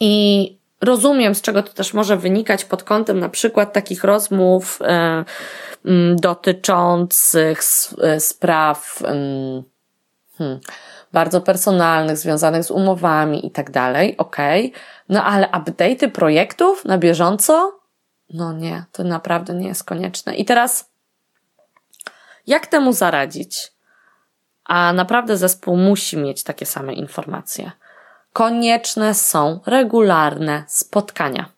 [0.00, 5.24] I rozumiem, z czego to też może wynikać pod kątem na przykład takich rozmów e,
[6.16, 7.60] dotyczących
[8.02, 10.60] e, spraw hmm,
[11.12, 14.72] bardzo personalnych, związanych z umowami i tak dalej, okej.
[15.08, 17.80] No ale update'y projektów na bieżąco?
[18.30, 20.34] No nie, to naprawdę nie jest konieczne.
[20.34, 20.90] I teraz,
[22.46, 23.72] jak temu zaradzić?
[24.64, 27.70] A naprawdę zespół musi mieć takie same informacje
[28.32, 31.48] konieczne są regularne spotkania.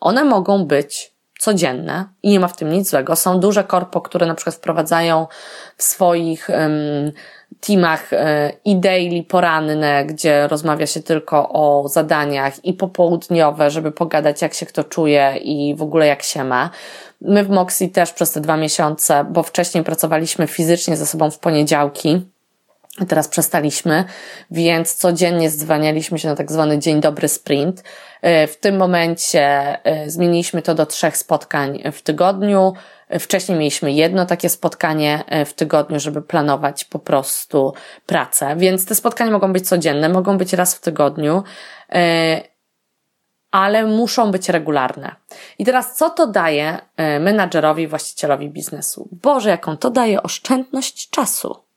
[0.00, 3.16] One mogą być codzienne i nie ma w tym nic złego.
[3.16, 5.26] Są duże korpo, które na przykład wprowadzają
[5.76, 7.12] w swoich um,
[7.60, 14.42] teamach e, i daily poranne, gdzie rozmawia się tylko o zadaniach i popołudniowe, żeby pogadać
[14.42, 16.70] jak się kto czuje i w ogóle jak się ma.
[17.20, 21.38] My w Moxie też przez te dwa miesiące, bo wcześniej pracowaliśmy fizycznie ze sobą w
[21.38, 22.20] poniedziałki,
[23.08, 24.04] Teraz przestaliśmy,
[24.50, 27.82] więc codziennie zwanialiśmy się na tak zwany dzień dobry sprint.
[28.22, 29.44] E, w tym momencie
[29.84, 32.72] e, zmieniliśmy to do trzech spotkań w tygodniu.
[33.20, 37.74] Wcześniej mieliśmy jedno takie spotkanie e, w tygodniu, żeby planować po prostu
[38.06, 41.42] pracę, więc te spotkania mogą być codzienne, mogą być raz w tygodniu,
[43.50, 45.14] ale muszą być regularne.
[45.58, 46.78] I teraz co to daje
[47.20, 49.08] menadżerowi, właścicielowi biznesu?
[49.22, 51.71] Boże, jaką to daje oszczędność czasu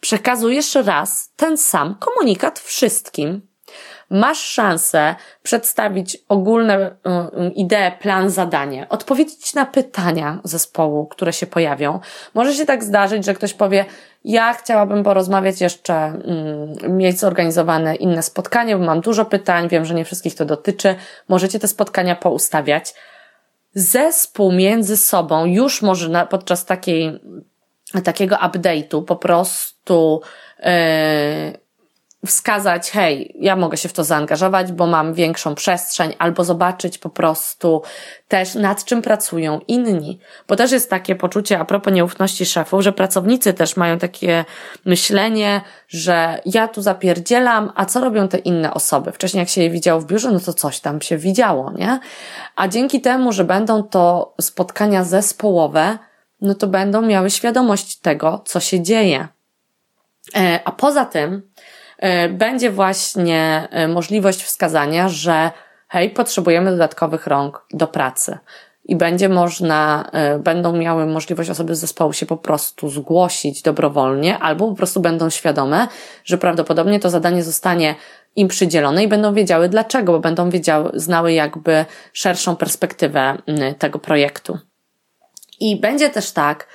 [0.00, 3.48] przekazujesz raz ten sam komunikat wszystkim.
[4.10, 6.90] Masz szansę przedstawić ogólne y,
[7.46, 12.00] y, idee, plan, zadanie, odpowiedzieć na pytania zespołu, które się pojawią.
[12.34, 13.84] Może się tak zdarzyć, że ktoś powie,
[14.24, 19.94] ja chciałabym porozmawiać jeszcze, mm, mieć zorganizowane inne spotkanie, bo mam dużo pytań, wiem, że
[19.94, 20.94] nie wszystkich to dotyczy.
[21.28, 22.94] Możecie te spotkania poustawiać.
[23.74, 27.20] Zespół między sobą już może podczas takiej
[28.04, 30.20] takiego update'u po prostu
[30.58, 30.68] yy,
[32.26, 37.10] wskazać, hej, ja mogę się w to zaangażować, bo mam większą przestrzeń, albo zobaczyć po
[37.10, 37.82] prostu
[38.28, 40.18] też nad czym pracują inni.
[40.48, 44.44] Bo też jest takie poczucie a propos nieufności szefów, że pracownicy też mają takie
[44.84, 49.12] myślenie, że ja tu zapierdzielam, a co robią te inne osoby?
[49.12, 52.00] Wcześniej jak się je widziało w biurze, no to coś tam się widziało, nie?
[52.56, 55.98] A dzięki temu, że będą to spotkania zespołowe,
[56.40, 59.28] no to będą miały świadomość tego, co się dzieje.
[60.36, 61.42] E, a poza tym
[61.98, 65.50] e, będzie właśnie e, możliwość wskazania, że
[65.88, 68.38] hej, potrzebujemy dodatkowych rąk do pracy.
[68.84, 74.68] I będzie można, będą miały możliwość osoby z zespołu się po prostu zgłosić dobrowolnie, albo
[74.68, 75.88] po prostu będą świadome,
[76.24, 77.94] że prawdopodobnie to zadanie zostanie
[78.36, 83.38] im przydzielone i będą wiedziały dlaczego, bo będą wiedziały, znały jakby szerszą perspektywę
[83.78, 84.58] tego projektu.
[85.60, 86.66] I będzie też tak,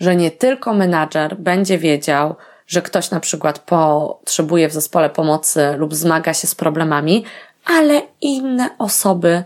[0.00, 5.94] że nie tylko menadżer będzie wiedział, że ktoś na przykład potrzebuje w zespole pomocy lub
[5.94, 7.24] zmaga się z problemami,
[7.64, 9.44] ale inne osoby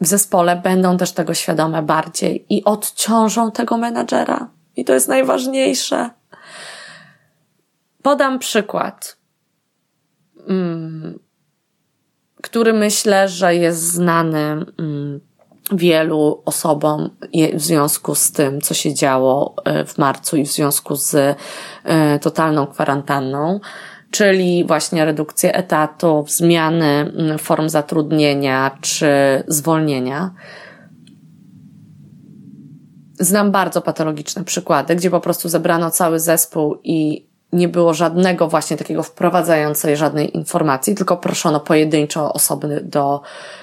[0.00, 4.48] w zespole będą też tego świadome bardziej i odciążą tego menadżera.
[4.76, 6.10] I to jest najważniejsze.
[8.02, 9.16] Podam przykład,
[12.42, 14.66] który myślę, że jest znany
[15.72, 17.10] wielu osobom
[17.54, 21.14] w związku z tym, co się działo e, w marcu i w związku z
[21.84, 23.60] e, totalną kwarantanną,
[24.10, 29.08] czyli właśnie redukcję etatów, zmiany mm, form zatrudnienia czy
[29.48, 30.30] zwolnienia.
[33.20, 38.76] Znam bardzo patologiczne przykłady, gdzie po prostu zebrano cały zespół i nie było żadnego właśnie
[38.76, 43.20] takiego wprowadzającej żadnej informacji, tylko proszono pojedynczo osoby do,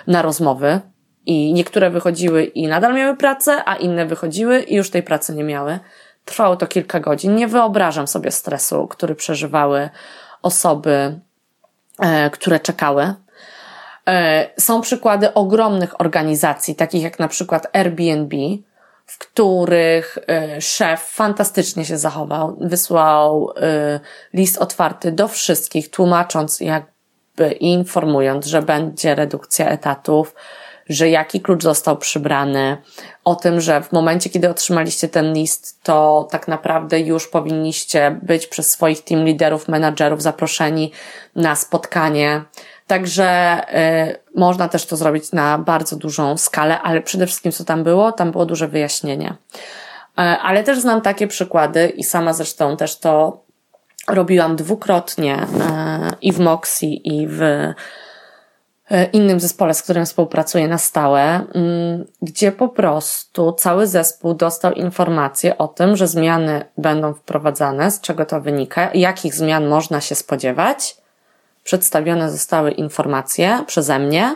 [0.08, 0.82] na rozmowy
[1.28, 5.44] i niektóre wychodziły i nadal miały pracę, a inne wychodziły i już tej pracy nie
[5.44, 5.80] miały.
[6.26, 7.36] Trwało to kilka godzin.
[7.36, 9.90] Nie wyobrażam sobie stresu, który przeżywały
[10.42, 11.20] osoby,
[12.00, 13.14] e, które czekały.
[14.08, 18.38] E, są przykłady ogromnych organizacji, takich jak na przykład Airbnb,
[19.06, 23.54] w których e, szef fantastycznie się zachował, wysłał
[24.34, 30.36] list otwarty do wszystkich, tłumacząc jakby i informując, że będzie redukcja etatów,
[30.90, 32.78] że jaki klucz został przybrany,
[33.24, 38.48] o tym, że w momencie, kiedy otrzymaliście ten list, to tak naprawdę już powinniście być
[38.48, 40.92] przez swoich team liderów, menadżerów zaproszeni
[41.36, 42.44] na spotkanie.
[42.88, 43.60] Także
[44.10, 48.12] y, można też to zrobić na bardzo dużą skalę, ale przede wszystkim co tam było?
[48.12, 49.30] Tam było duże wyjaśnienie.
[49.30, 53.44] Y, ale też znam takie przykłady i sama zresztą też to
[54.08, 55.46] robiłam dwukrotnie y,
[56.22, 57.42] i w Moxie, i w
[59.14, 65.58] innym zespole, z którym współpracuję na stałe, mm, gdzie po prostu cały zespół dostał informację
[65.58, 70.98] o tym, że zmiany będą wprowadzane, z czego to wynika, jakich zmian można się spodziewać.
[71.64, 74.36] Przedstawione zostały informacje przeze mnie,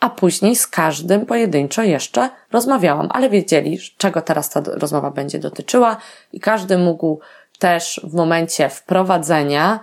[0.00, 5.96] a później z każdym pojedynczo jeszcze rozmawiałam, ale wiedzieli, czego teraz ta rozmowa będzie dotyczyła
[6.32, 7.20] i każdy mógł
[7.58, 9.80] też w momencie wprowadzenia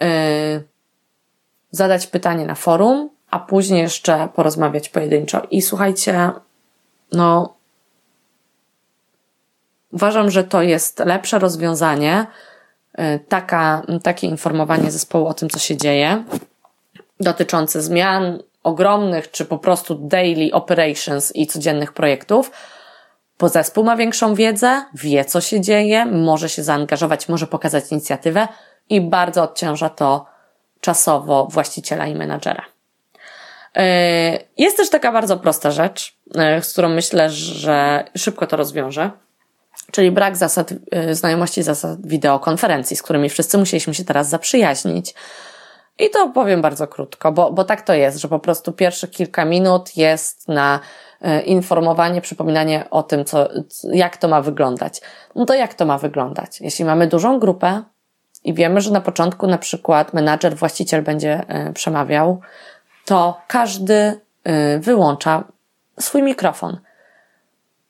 [0.00, 0.06] yy,
[1.70, 5.42] zadać pytanie na forum, a później jeszcze porozmawiać pojedynczo.
[5.50, 6.30] I słuchajcie,
[7.12, 7.54] no,
[9.92, 12.26] uważam, że to jest lepsze rozwiązanie,
[12.98, 16.24] y, taka, takie informowanie zespołu o tym, co się dzieje,
[17.20, 22.50] dotyczące zmian ogromnych, czy po prostu daily operations i codziennych projektów,
[23.38, 28.48] bo zespół ma większą wiedzę, wie, co się dzieje, może się zaangażować, może pokazać inicjatywę
[28.88, 30.26] i bardzo odciąża to
[30.80, 32.77] czasowo właściciela i menadżera.
[33.76, 39.10] E, jest też taka bardzo prosta rzecz, e, z którą myślę, że szybko to rozwiążę,
[39.92, 45.14] czyli brak zasad, e, znajomości zasad wideokonferencji, z którymi wszyscy musieliśmy się teraz zaprzyjaźnić.
[45.98, 49.44] I to powiem bardzo krótko, bo, bo tak to jest, że po prostu pierwsze kilka
[49.44, 50.80] minut jest na
[51.44, 53.48] informowanie, przypominanie o tym, co,
[53.92, 55.00] jak to ma wyglądać.
[55.34, 56.60] No to jak to ma wyglądać?
[56.60, 57.82] Jeśli mamy dużą grupę
[58.44, 61.42] i wiemy, że na początku na przykład menadżer, właściciel będzie
[61.74, 62.40] przemawiał,
[63.08, 65.44] to każdy y, wyłącza
[66.00, 66.78] swój mikrofon.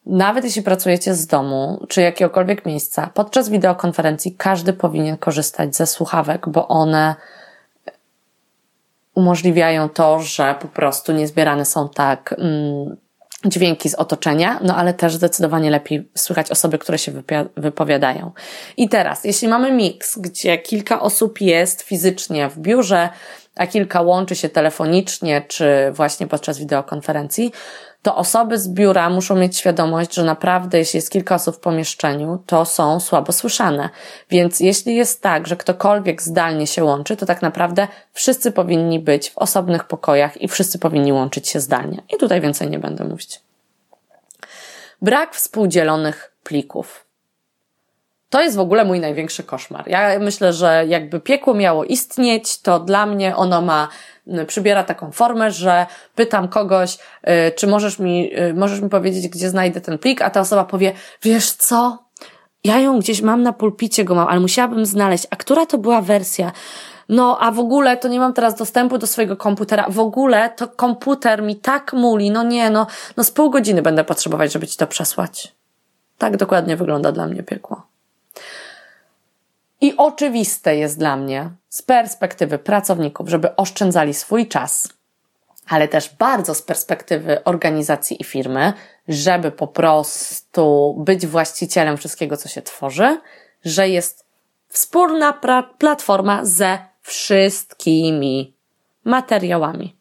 [0.06, 6.48] Nawet jeśli pracujecie z domu czy jakiegokolwiek miejsca, podczas wideokonferencji każdy powinien korzystać ze słuchawek,
[6.48, 7.14] bo one
[9.14, 12.96] umożliwiają to, że po prostu niezbierane są tak mm,
[13.44, 17.12] dźwięki z otoczenia, no ale też zdecydowanie lepiej słychać osoby, które się
[17.56, 18.32] wypowiadają.
[18.76, 23.08] I teraz, jeśli mamy miks, gdzie kilka osób jest fizycznie w biurze,
[23.58, 27.52] a kilka łączy się telefonicznie czy właśnie podczas wideokonferencji,
[28.02, 32.42] to osoby z biura muszą mieć świadomość, że naprawdę, jeśli jest kilka osób w pomieszczeniu,
[32.46, 33.88] to są słabo słyszane.
[34.30, 39.30] Więc jeśli jest tak, że ktokolwiek zdalnie się łączy, to tak naprawdę wszyscy powinni być
[39.30, 42.02] w osobnych pokojach i wszyscy powinni łączyć się zdalnie.
[42.14, 43.40] I tutaj więcej nie będę mówić.
[45.02, 47.07] Brak współdzielonych plików.
[48.30, 49.88] To jest w ogóle mój największy koszmar.
[49.88, 53.88] Ja myślę, że jakby piekło miało istnieć, to dla mnie ono ma,
[54.46, 59.50] przybiera taką formę, że pytam kogoś, y, czy możesz mi, y, możesz mi powiedzieć, gdzie
[59.50, 62.08] znajdę ten plik, a ta osoba powie, wiesz co?
[62.64, 65.26] Ja ją gdzieś mam na pulpicie, go mam, ale musiałabym znaleźć.
[65.30, 66.52] A która to była wersja?
[67.08, 69.86] No, a w ogóle to nie mam teraz dostępu do swojego komputera.
[69.88, 72.30] W ogóle to komputer mi tak muli.
[72.30, 75.54] No nie, no, no z pół godziny będę potrzebować, żeby ci to przesłać.
[76.18, 77.82] Tak dokładnie wygląda dla mnie piekło.
[79.80, 84.88] I oczywiste jest dla mnie z perspektywy pracowników, żeby oszczędzali swój czas,
[85.68, 88.72] ale też bardzo z perspektywy organizacji i firmy,
[89.08, 93.20] żeby po prostu być właścicielem wszystkiego, co się tworzy,
[93.64, 94.24] że jest
[94.68, 95.40] wspólna
[95.78, 98.54] platforma ze wszystkimi
[99.04, 99.97] materiałami.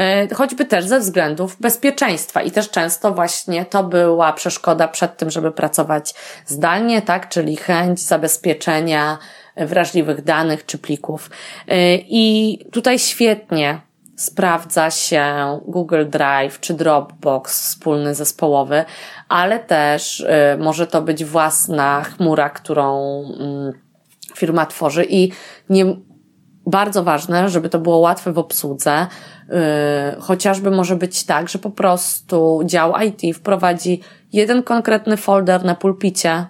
[0.00, 2.42] E, choćby też ze względów bezpieczeństwa.
[2.42, 6.14] I też często właśnie to była przeszkoda przed tym, żeby pracować
[6.46, 9.18] zdalnie, tak, czyli chęć zabezpieczenia
[9.56, 11.30] wrażliwych danych czy plików.
[11.68, 13.80] E, I tutaj świetnie
[14.16, 15.24] sprawdza się
[15.66, 18.84] Google Drive czy Dropbox wspólny zespołowy,
[19.28, 20.28] ale też y,
[20.58, 25.06] może to być własna chmura, którą y, firma tworzy.
[25.08, 25.32] I
[25.68, 25.96] nie,
[26.66, 29.06] bardzo ważne, żeby to było łatwe w obsłudze.
[29.48, 29.56] Yy,
[30.20, 34.00] chociażby może być tak, że po prostu dział IT wprowadzi
[34.32, 36.46] jeden konkretny folder na pulpicie,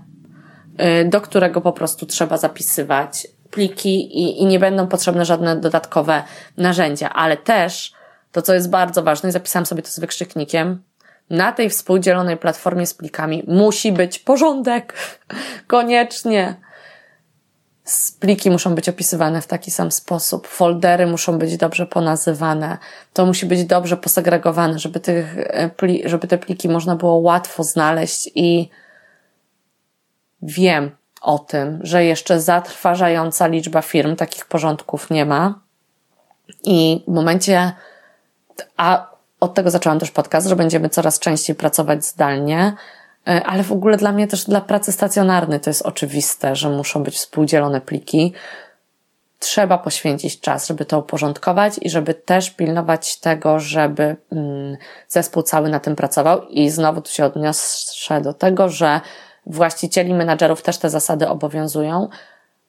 [0.78, 6.22] yy, do którego po prostu trzeba zapisywać pliki i, i nie będą potrzebne żadne dodatkowe
[6.56, 7.92] narzędzia, ale też
[8.32, 10.82] to, co jest bardzo ważne, i zapisałam sobie to z wykrzyknikiem,
[11.30, 14.94] na tej współdzielonej platformie z plikami musi być porządek.
[15.66, 16.54] Koniecznie.
[18.20, 22.78] Pliki muszą być opisywane w taki sam sposób, foldery muszą być dobrze ponazywane,
[23.12, 25.70] to musi być dobrze posegregowane, żeby, tych, e,
[26.04, 28.68] żeby te pliki można było łatwo znaleźć i
[30.42, 35.60] wiem, o tym, że jeszcze zatrważająca liczba firm takich porządków nie ma.
[36.64, 37.72] I w momencie,
[38.76, 39.10] a
[39.40, 42.72] od tego zaczęłam też podcast, że będziemy coraz częściej pracować zdalnie,
[43.44, 47.14] ale w ogóle dla mnie też dla pracy stacjonarnej to jest oczywiste, że muszą być
[47.14, 48.32] współdzielone pliki.
[49.38, 54.76] Trzeba poświęcić czas, żeby to uporządkować i żeby też pilnować tego, żeby mm,
[55.08, 56.48] zespół cały na tym pracował.
[56.48, 59.00] I znowu tu się odniosę do tego, że
[59.46, 62.08] właścicieli, menadżerów też te zasady obowiązują.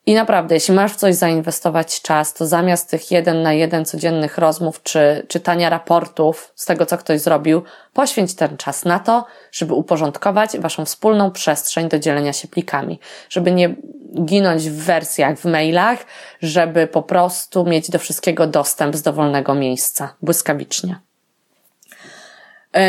[0.05, 4.37] I naprawdę, jeśli masz w coś zainwestować czas, to zamiast tych jeden na jeden codziennych
[4.37, 9.73] rozmów czy czytania raportów z tego, co ktoś zrobił, poświęć ten czas na to, żeby
[9.73, 12.99] uporządkować waszą wspólną przestrzeń do dzielenia się plikami.
[13.29, 13.75] Żeby nie
[14.25, 16.05] ginąć w wersjach, w mailach,
[16.41, 20.99] żeby po prostu mieć do wszystkiego dostęp z dowolnego miejsca, błyskawicznie.
[22.73, 22.81] Yy,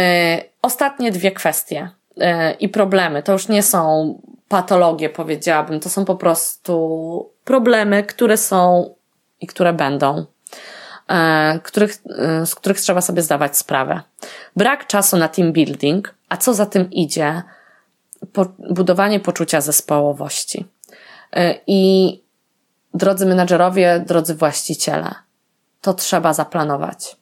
[0.62, 1.90] ostatnie dwie kwestie.
[2.20, 3.22] E, i problemy.
[3.22, 4.14] To już nie są
[4.52, 5.80] patologie, powiedziałabym.
[5.80, 8.94] To są po prostu problemy, które są
[9.40, 10.26] i które będą,
[11.08, 14.00] e, których, e, z których trzeba sobie zdawać sprawę.
[14.56, 17.42] Brak czasu na team building, a co za tym idzie?
[18.70, 20.66] budowanie poczucia zespołowości.
[21.66, 22.22] I
[22.94, 25.14] drodzy menadżerowie, drodzy właściciele,
[25.80, 27.16] to trzeba zaplanować.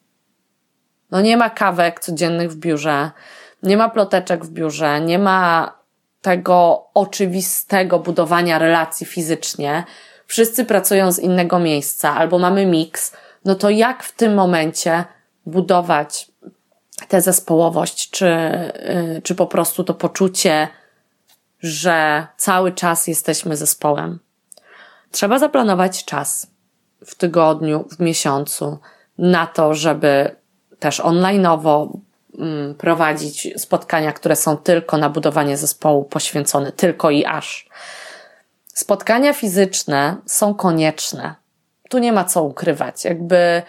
[1.11, 3.11] No nie ma kawek codziennych w biurze,
[3.63, 5.73] nie ma ploteczek w biurze, nie ma
[6.21, 9.83] tego oczywistego budowania relacji fizycznie.
[10.27, 13.13] Wszyscy pracują z innego miejsca albo mamy miks.
[13.45, 15.05] No to jak w tym momencie
[15.45, 16.31] budować
[17.07, 18.27] tę zespołowość, czy,
[19.17, 20.67] y, czy po prostu to poczucie,
[21.59, 24.19] że cały czas jesteśmy zespołem?
[25.11, 26.47] Trzeba zaplanować czas
[27.05, 28.79] w tygodniu, w miesiącu
[29.17, 30.35] na to, żeby
[30.79, 31.97] też onlineowo
[32.77, 37.69] prowadzić spotkania, które są tylko na budowanie zespołu poświęcone, tylko i aż.
[38.67, 41.35] Spotkania fizyczne są konieczne.
[41.89, 43.05] Tu nie ma co ukrywać.
[43.05, 43.61] Jakby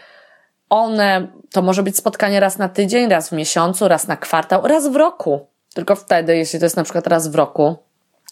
[0.71, 4.89] one, to może być spotkanie raz na tydzień, raz w miesiącu, raz na kwartał, raz
[4.89, 5.47] w roku.
[5.75, 7.77] Tylko wtedy, jeśli to jest na przykład raz w roku,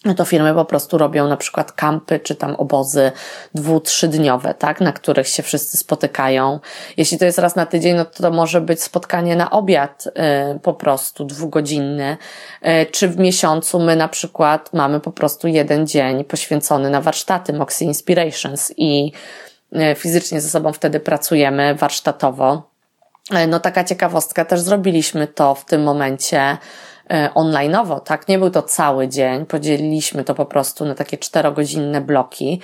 [0.05, 3.11] no to firmy po prostu robią na przykład kampy czy tam obozy
[3.55, 6.59] dwu, trzydniowe, tak, na których się wszyscy spotykają.
[6.97, 10.59] Jeśli to jest raz na tydzień, no to, to może być spotkanie na obiad y,
[10.59, 12.17] po prostu dwugodzinny,
[12.65, 17.53] y, czy w miesiącu my na przykład mamy po prostu jeden dzień poświęcony na warsztaty
[17.53, 19.11] Moxie Inspirations i
[19.75, 22.71] y, fizycznie ze sobą wtedy pracujemy warsztatowo.
[23.43, 26.57] Y, no taka ciekawostka, też zrobiliśmy to w tym momencie
[27.35, 28.27] onlineowo, tak?
[28.27, 32.61] Nie był to cały dzień, podzieliliśmy to po prostu na takie czterogodzinne bloki,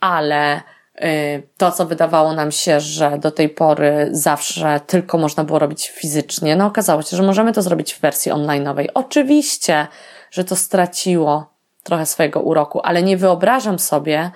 [0.00, 0.62] ale
[0.94, 5.90] e, to, co wydawało nam się, że do tej pory zawsze tylko można było robić
[5.90, 8.90] fizycznie, no okazało się, że możemy to zrobić w wersji onlineowej.
[8.94, 9.86] Oczywiście,
[10.30, 14.30] że to straciło trochę swojego uroku, ale nie wyobrażam sobie,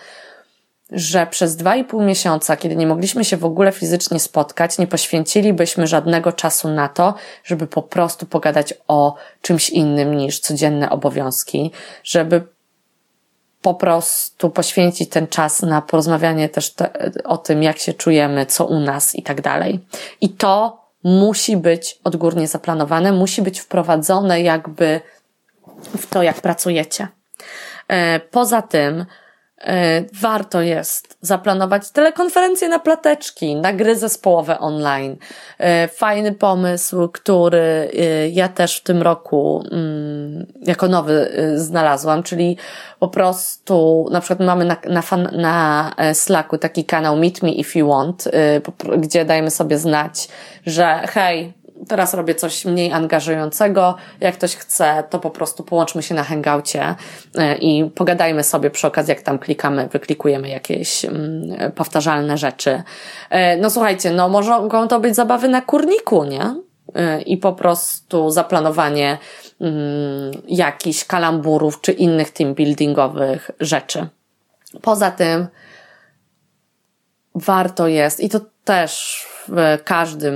[0.93, 4.87] że przez dwa i pół miesiąca, kiedy nie mogliśmy się w ogóle fizycznie spotkać, nie
[4.87, 7.15] poświęcilibyśmy żadnego czasu na to,
[7.45, 11.71] żeby po prostu pogadać o czymś innym niż codzienne obowiązki,
[12.05, 12.43] żeby
[13.63, 18.67] po prostu poświęcić ten czas na porozmawianie też te, o tym, jak się czujemy, co
[18.67, 19.81] u nas i tak dalej.
[20.21, 25.01] I to musi być odgórnie zaplanowane, musi być wprowadzone jakby
[25.99, 27.09] w to, jak pracujecie.
[27.89, 29.07] E, poza tym,
[30.13, 35.17] warto jest zaplanować telekonferencje na plateczki, na gry zespołowe online.
[35.59, 42.57] E, fajny pomysł, który e, ja też w tym roku mm, jako nowy znalazłam, czyli
[42.99, 47.79] po prostu na przykład mamy na, na, fan, na Slacku taki kanał Meet Me If
[47.79, 48.29] You Want,
[48.99, 50.29] gdzie dajemy sobie znać,
[50.67, 51.53] że hej,
[51.89, 53.95] teraz robię coś mniej angażującego.
[54.21, 56.95] Jak ktoś chce, to po prostu połączmy się na hangoucie
[57.35, 62.83] e, i pogadajmy sobie przy okazji, jak tam klikamy, wyklikujemy jakieś mm, powtarzalne rzeczy.
[63.31, 66.55] E, no słuchajcie, no mogą to być zabawy na kurniku, nie?
[66.95, 69.19] E, I po prostu zaplanowanie
[69.61, 74.07] mm, jakichś kalamburów czy innych team buildingowych rzeczy.
[74.83, 75.47] Poza tym
[77.35, 80.35] warto jest, i to też w każdym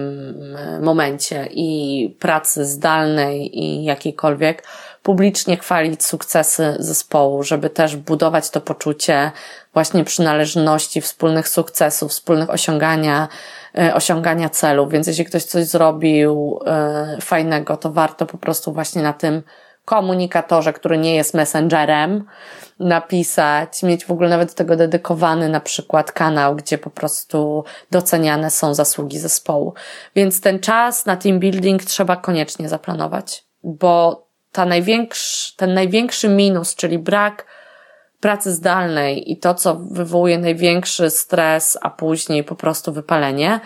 [0.57, 4.63] e, momencie i pracy zdalnej i jakiejkolwiek,
[5.03, 9.33] publicznie chwalić sukcesy zespołu, żeby też budować to poczucie
[9.75, 13.29] właśnie przynależności, wspólnych sukcesów, wspólnych osiągania,
[13.79, 14.91] e, osiągania celów.
[14.91, 19.43] Więc jeśli ktoś coś zrobił e, fajnego, to warto po prostu właśnie na tym
[19.85, 22.25] komunikatorze, który nie jest messengerem,
[22.81, 28.51] napisać, mieć w ogóle nawet do tego dedykowany na przykład kanał, gdzie po prostu doceniane
[28.51, 29.75] są zasługi zespołu.
[30.17, 36.75] Więc ten czas na team building trzeba koniecznie zaplanować, bo ta największy, ten największy minus,
[36.75, 37.47] czyli brak
[38.21, 43.61] pracy zdalnej i to, co wywołuje największy stres, a później po prostu wypalenie,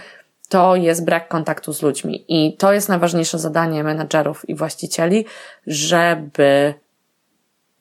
[0.49, 2.25] to jest brak kontaktu z ludźmi.
[2.29, 5.25] I to jest najważniejsze zadanie menedżerów i właścicieli,
[5.67, 6.75] żeby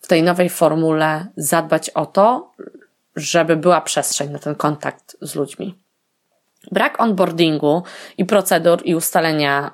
[0.02, 2.52] w tej nowej formule zadbać o to,
[3.16, 5.76] żeby była przestrzeń na ten kontakt z ludźmi.
[6.72, 7.84] Brak onboardingu
[8.18, 9.72] i procedur i ustalenia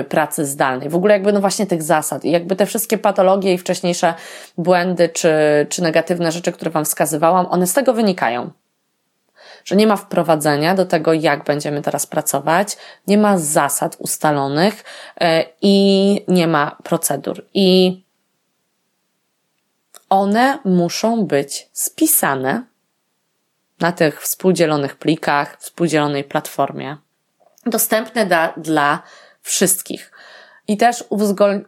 [0.00, 0.88] y, pracy zdalnej.
[0.88, 4.14] W ogóle jakby no właśnie tych zasad i jakby te wszystkie patologie i wcześniejsze
[4.58, 5.32] błędy czy,
[5.68, 8.50] czy negatywne rzeczy, które Wam wskazywałam, one z tego wynikają.
[9.64, 14.84] Że nie ma wprowadzenia do tego, jak będziemy teraz pracować, nie ma zasad ustalonych
[15.22, 15.24] y,
[15.62, 17.46] i nie ma procedur.
[17.54, 18.02] I
[20.08, 22.62] one muszą być spisane
[23.80, 26.96] na tych współdzielonych plikach, współdzielonej platformie,
[27.66, 29.02] dostępne da, dla
[29.42, 30.12] wszystkich
[30.68, 31.04] i też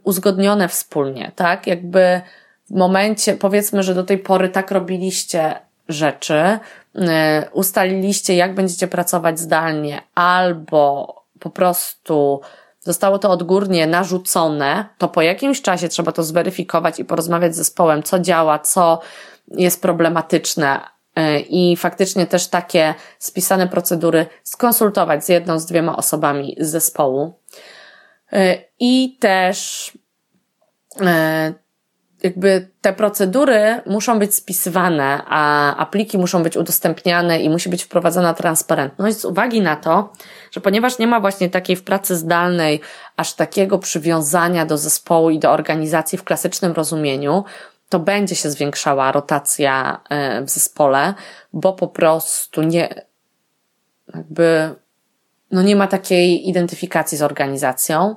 [0.02, 1.66] uzgodnione wspólnie, tak?
[1.66, 2.20] Jakby
[2.70, 6.58] w momencie, powiedzmy, że do tej pory tak robiliście rzeczy,
[6.94, 7.04] yy,
[7.52, 12.40] ustaliliście, jak będziecie pracować zdalnie, albo po prostu
[12.80, 18.02] zostało to odgórnie narzucone, to po jakimś czasie trzeba to zweryfikować i porozmawiać z zespołem,
[18.02, 19.00] co działa, co
[19.48, 20.80] jest problematyczne,
[21.18, 27.38] y, i faktycznie też takie spisane procedury skonsultować z jedną, z dwiema osobami z zespołu.
[28.32, 29.88] Y, I też
[31.00, 31.54] y,
[32.22, 38.34] jakby te procedury muszą być spisywane, a apliki muszą być udostępniane i musi być wprowadzona
[38.34, 40.12] transparentność z uwagi na to,
[40.50, 42.80] że ponieważ nie ma właśnie takiej w pracy zdalnej
[43.16, 47.44] aż takiego przywiązania do zespołu i do organizacji w klasycznym rozumieniu,
[47.88, 51.14] to będzie się zwiększała rotacja e, w zespole,
[51.52, 53.04] bo po prostu nie,
[54.14, 54.74] jakby,
[55.50, 58.16] no nie ma takiej identyfikacji z organizacją,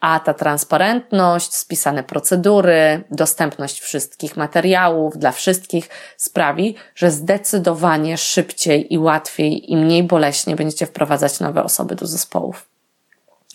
[0.00, 8.98] a ta transparentność, spisane procedury, dostępność wszystkich materiałów dla wszystkich sprawi, że zdecydowanie szybciej i
[8.98, 12.68] łatwiej i mniej boleśnie będziecie wprowadzać nowe osoby do zespołów.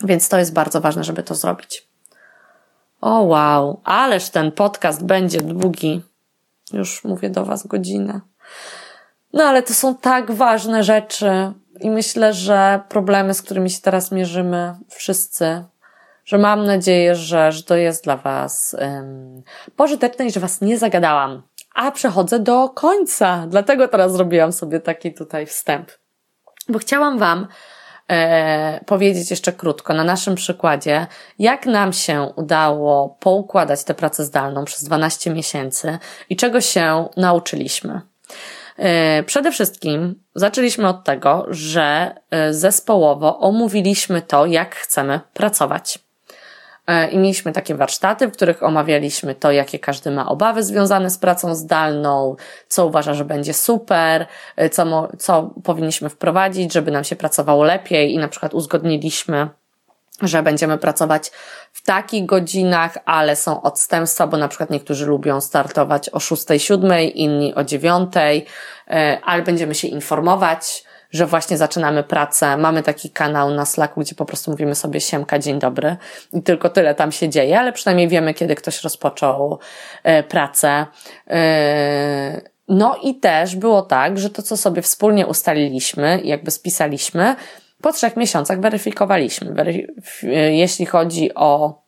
[0.04, 1.88] Więc to jest bardzo ważne, żeby to zrobić.
[3.02, 6.02] O wow, ależ ten podcast będzie długi.
[6.74, 8.22] Już mówię do Was godzinę.
[9.34, 14.12] No ale to są tak ważne rzeczy i myślę, że problemy, z którymi się teraz
[14.12, 15.64] mierzymy, wszyscy
[16.26, 19.43] że mam nadzieję, że, że to jest dla Was um,
[19.76, 21.41] pożyteczne i że Was nie zagadałam.
[21.76, 25.91] A przechodzę do końca, dlatego teraz zrobiłam sobie taki tutaj wstęp.
[26.69, 27.47] Bo chciałam Wam
[28.09, 31.07] e, powiedzieć jeszcze krótko, na naszym przykładzie,
[31.39, 35.99] jak nam się udało poukładać tę pracę zdalną przez 12 miesięcy
[36.30, 38.01] i czego się nauczyliśmy.
[38.78, 46.05] E, przede wszystkim zaczęliśmy od tego, że e, zespołowo omówiliśmy to, jak chcemy pracować.
[46.88, 51.18] E, I mieliśmy takie warsztaty, w których omawialiśmy to, jakie każdy ma obawy związane z
[51.18, 52.36] pracą zdalną,
[52.68, 54.26] co uważa, że będzie super,
[54.56, 58.14] e, co, co powinniśmy wprowadzić, żeby nam się pracowało lepiej.
[58.14, 59.49] I na przykład uzgodniliśmy,
[60.22, 61.32] że będziemy pracować
[61.74, 66.99] w takich godzinach, ale są odstępstwa, bo na przykład niektórzy lubią startować o 6, 7,
[67.02, 68.14] inni o 9,
[68.88, 70.84] e, ale będziemy się informować,
[71.16, 72.58] że właśnie zaczynamy pracę.
[72.58, 75.98] Mamy taki kanał na Slacku, gdzie po prostu mówimy sobie siemka, dzień dobry
[76.34, 79.60] i tylko tyle tam się dzieje, ale przynajmniej wiemy, kiedy ktoś rozpoczął
[80.04, 80.86] e, pracę.
[81.28, 87.36] E, no i też było tak, że to, co sobie wspólnie ustaliliśmy, jakby spisaliśmy,
[87.82, 89.54] po trzech miesiącach weryfikowaliśmy.
[89.54, 89.88] Weryf-
[90.50, 91.82] jeśli chodzi o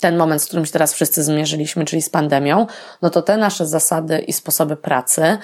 [0.00, 2.66] ten moment, z którym się teraz wszyscy zmierzyliśmy, czyli z pandemią,
[3.02, 5.38] no to te nasze zasady i sposoby pracy,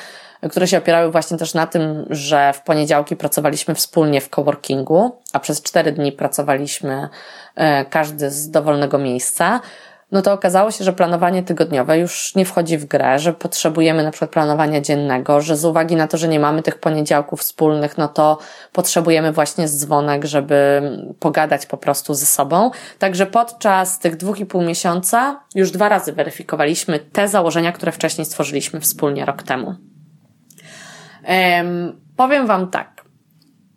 [0.51, 5.41] które się opierały właśnie też na tym, że w poniedziałki pracowaliśmy wspólnie w coworkingu, a
[5.41, 7.09] przez cztery dni pracowaliśmy
[7.57, 9.61] e, każdy z dowolnego miejsca,
[10.13, 14.11] no to okazało się, że planowanie tygodniowe już nie wchodzi w grę, że potrzebujemy na
[14.11, 18.09] przykład planowania dziennego, że z uwagi na to, że nie mamy tych poniedziałków wspólnych, no
[18.09, 18.39] to
[18.73, 20.83] potrzebujemy właśnie dzwonek, żeby
[21.19, 22.71] pogadać po prostu ze sobą.
[22.99, 28.25] Także podczas tych dwóch i pół miesiąca już dwa razy weryfikowaliśmy te założenia, które wcześniej
[28.25, 29.90] stworzyliśmy wspólnie rok temu.
[32.17, 33.01] Powiem Wam tak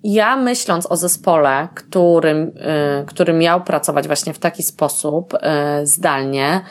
[0.03, 5.37] ja myśląc o zespole, którym, y, który miał pracować właśnie w taki sposób y,
[5.85, 6.61] zdalnie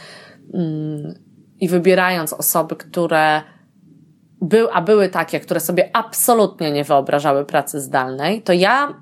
[0.55, 1.15] mm,
[1.61, 3.43] i wybierając osoby, które
[4.41, 8.95] był, a były takie, które sobie absolutnie nie wyobrażały pracy zdalnej, to ja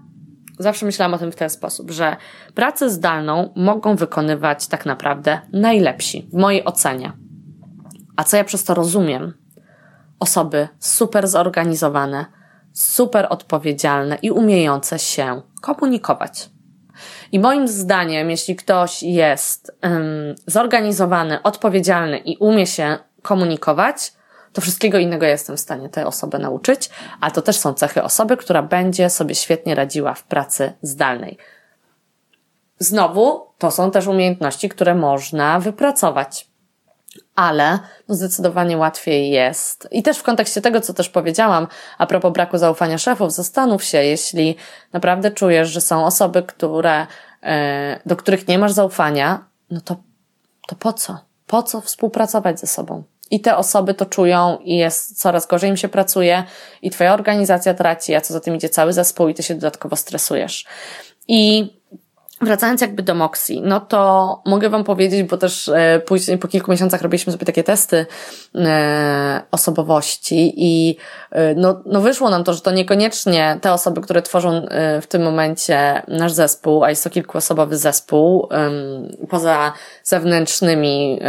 [0.59, 2.17] zawsze myślałam o tym w ten sposób, że
[2.55, 7.13] pracę zdalną mogą wykonywać tak naprawdę najlepsi, w mojej ocenie.
[8.17, 9.40] A co ja przez to rozumiem?
[10.21, 12.27] Osoby super zorganizowane,
[12.73, 16.51] super odpowiedzialne i umiejące się komunikować.
[17.33, 19.73] I moim zdaniem, jeśli ktoś jest
[20.47, 24.13] zorganizowany, odpowiedzialny i umie się komunikować,
[24.53, 26.91] to wszystkiego innego jestem w stanie tę osobę nauczyć,
[27.21, 31.39] a to też są cechy osoby, która będzie sobie świetnie radziła w pracy zdalnej.
[32.79, 36.50] Znowu, to są też umiejętności, które można wypracować
[37.41, 39.89] ale no zdecydowanie łatwiej jest.
[39.91, 41.67] I też w kontekście tego, co też powiedziałam,
[41.99, 44.57] a propos braku zaufania szefów, zastanów się, jeśli
[44.93, 47.07] naprawdę czujesz, że są osoby, które,
[47.43, 49.97] e, do których nie masz zaufania, no to,
[50.69, 51.19] to po co?
[51.47, 53.03] Po co współpracować ze sobą?
[53.31, 56.45] I te osoby to czują i jest coraz gorzej im się pracuje
[56.83, 59.97] i twoja organizacja traci, a co za tym idzie cały zespół i ty się dodatkowo
[59.97, 60.67] stresujesz.
[61.29, 61.71] I
[62.43, 66.71] Wracając jakby do Moxie, no to mogę Wam powiedzieć, bo też e, później po kilku
[66.71, 68.07] miesiącach robiliśmy sobie takie testy
[68.55, 70.97] e, osobowości i
[71.31, 74.67] e, no, no wyszło nam to, że to niekoniecznie te osoby, które tworzą
[75.03, 78.49] w tym momencie nasz zespół, a jest to kilkuosobowy zespół,
[79.29, 79.73] poza
[80.03, 81.21] zewnętrznymi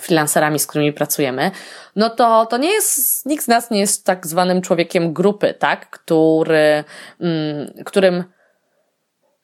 [0.00, 1.50] freelancerami, z którymi pracujemy,
[1.96, 5.90] no to to nie jest, nikt z nas nie jest tak zwanym człowiekiem grupy, tak,
[5.90, 6.84] który,
[7.20, 8.24] mm, którym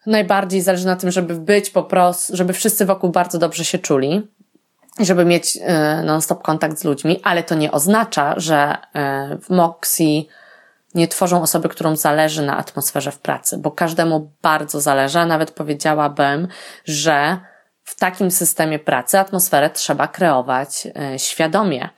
[0.06, 4.28] najbardziej zależy na tym, żeby być po prostu, żeby wszyscy wokół bardzo dobrze się czuli
[5.00, 10.22] żeby mieć e, non-stop kontakt z ludźmi, ale to nie oznacza, że e, w Moxie
[10.94, 15.50] nie tworzą osoby, którym zależy na atmosferze w pracy, bo każdemu bardzo zależy, a nawet
[15.50, 16.48] powiedziałabym,
[16.84, 17.38] że
[17.84, 21.88] w takim systemie pracy atmosferę trzeba kreować e, świadomie,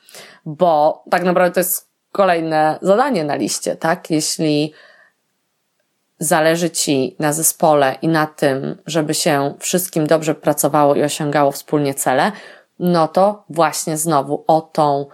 [0.47, 4.11] bo tak naprawdę to jest kolejne zadanie na liście, tak?
[4.11, 4.73] Jeśli
[6.19, 11.95] zależy Ci na zespole i na tym, żeby się wszystkim dobrze pracowało i osiągało wspólnie
[11.95, 12.33] cele,
[12.79, 15.07] no to właśnie znowu o tą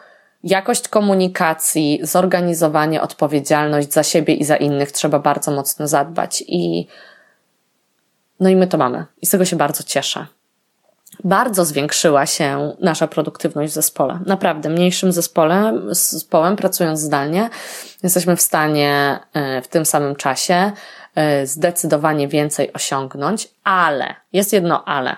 [0.42, 6.86] jakość komunikacji, zorganizowanie, odpowiedzialność za siebie i za innych trzeba bardzo mocno zadbać i
[8.40, 9.04] no i my to mamy.
[9.22, 10.26] I z tego się bardzo cieszę.
[11.24, 14.18] Bardzo zwiększyła się nasza produktywność w zespole.
[14.26, 17.50] Naprawdę, mniejszym zespołem, zespołem pracując zdalnie,
[18.02, 20.72] jesteśmy w stanie e, w tym samym czasie
[21.14, 25.16] E, zdecydowanie więcej osiągnąć, ale jest jedno ale.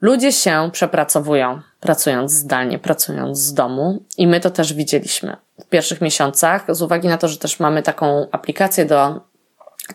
[0.00, 6.00] Ludzie się przepracowują, pracując zdalnie, pracując z domu, i my to też widzieliśmy w pierwszych
[6.00, 9.20] miesiącach, z uwagi na to, że też mamy taką aplikację do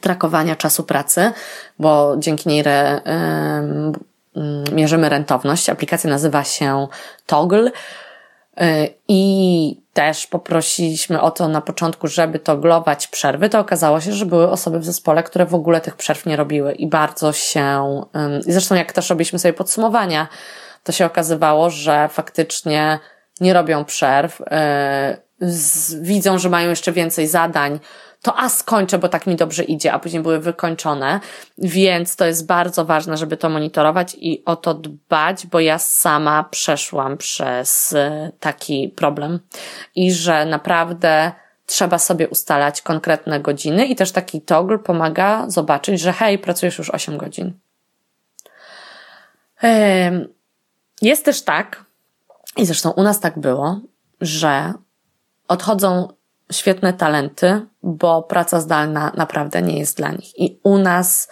[0.01, 1.31] trakowania czasu pracy,
[1.79, 3.01] bo dzięki niej re,
[4.71, 5.69] mierzymy rentowność.
[5.69, 6.87] Aplikacja nazywa się
[7.25, 7.71] Toggle.
[8.61, 14.25] Y, I też poprosiliśmy o to na początku, żeby toglować przerwy, to okazało się, że
[14.25, 18.01] były osoby w zespole, które w ogóle tych przerw nie robiły i bardzo się,
[18.45, 20.27] i zresztą jak też robiliśmy sobie podsumowania,
[20.83, 22.99] to się okazywało, że faktycznie
[23.41, 24.41] nie robią przerw,
[26.01, 27.79] widzą, że mają jeszcze więcej zadań,
[28.25, 31.19] to a skończę, bo tak mi dobrze idzie, a później były wykończone,
[31.57, 36.43] więc to jest bardzo ważne, żeby to monitorować i o to dbać, bo ja sama
[36.43, 39.39] przeszłam przez e, taki problem
[39.95, 41.31] i że naprawdę
[41.65, 46.89] trzeba sobie ustalać konkretne godziny i też taki toggle pomaga zobaczyć, że hej, pracujesz już
[46.89, 47.53] 8 godzin.
[51.01, 51.85] Jest też tak,
[52.57, 53.79] i zresztą u nas tak było,
[54.21, 54.73] że
[55.47, 56.07] odchodzą
[56.51, 60.39] świetne talenty, bo praca zdalna naprawdę nie jest dla nich.
[60.39, 61.29] I u nas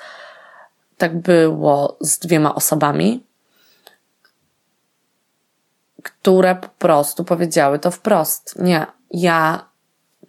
[0.98, 3.26] tak było z dwiema osobami,
[6.03, 8.56] które po prostu powiedziały to wprost.
[8.60, 9.65] Nie, ja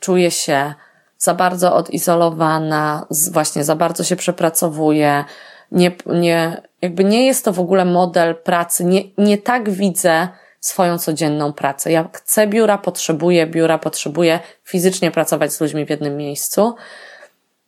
[0.00, 0.74] czuję się
[1.18, 5.24] za bardzo odizolowana, właśnie za bardzo się przepracowuję,
[5.72, 10.28] nie, nie, jakby nie jest to w ogóle model pracy, nie, nie tak widzę
[10.66, 11.92] swoją codzienną pracę.
[11.92, 16.74] Ja chcę biura, potrzebuję biura, potrzebuję fizycznie pracować z ludźmi w jednym miejscu.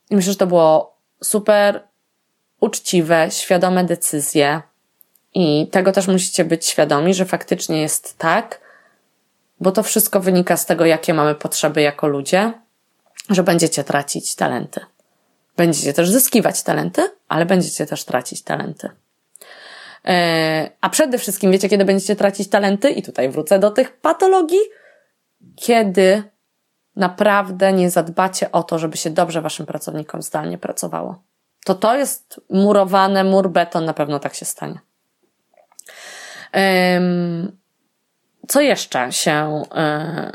[0.09, 1.83] I myślę, że to było super
[2.59, 4.61] uczciwe, świadome decyzje.
[5.33, 8.61] I tego też musicie być świadomi, że faktycznie jest tak,
[9.59, 12.53] bo to wszystko wynika z tego, jakie mamy potrzeby jako ludzie,
[13.29, 14.79] że będziecie tracić talenty.
[15.57, 18.89] Będziecie też zyskiwać talenty, ale będziecie też tracić talenty.
[20.07, 22.89] E, a przede wszystkim wiecie, kiedy będziecie tracić talenty?
[22.89, 24.59] I tutaj wrócę do tych patologii.
[25.55, 26.23] Kiedy
[26.95, 31.23] naprawdę nie zadbacie o to, żeby się dobrze waszym pracownikom zdalnie pracowało.
[31.65, 34.79] To to jest murowane, mur beton, na pewno tak się stanie.
[38.47, 40.31] Co jeszcze się e,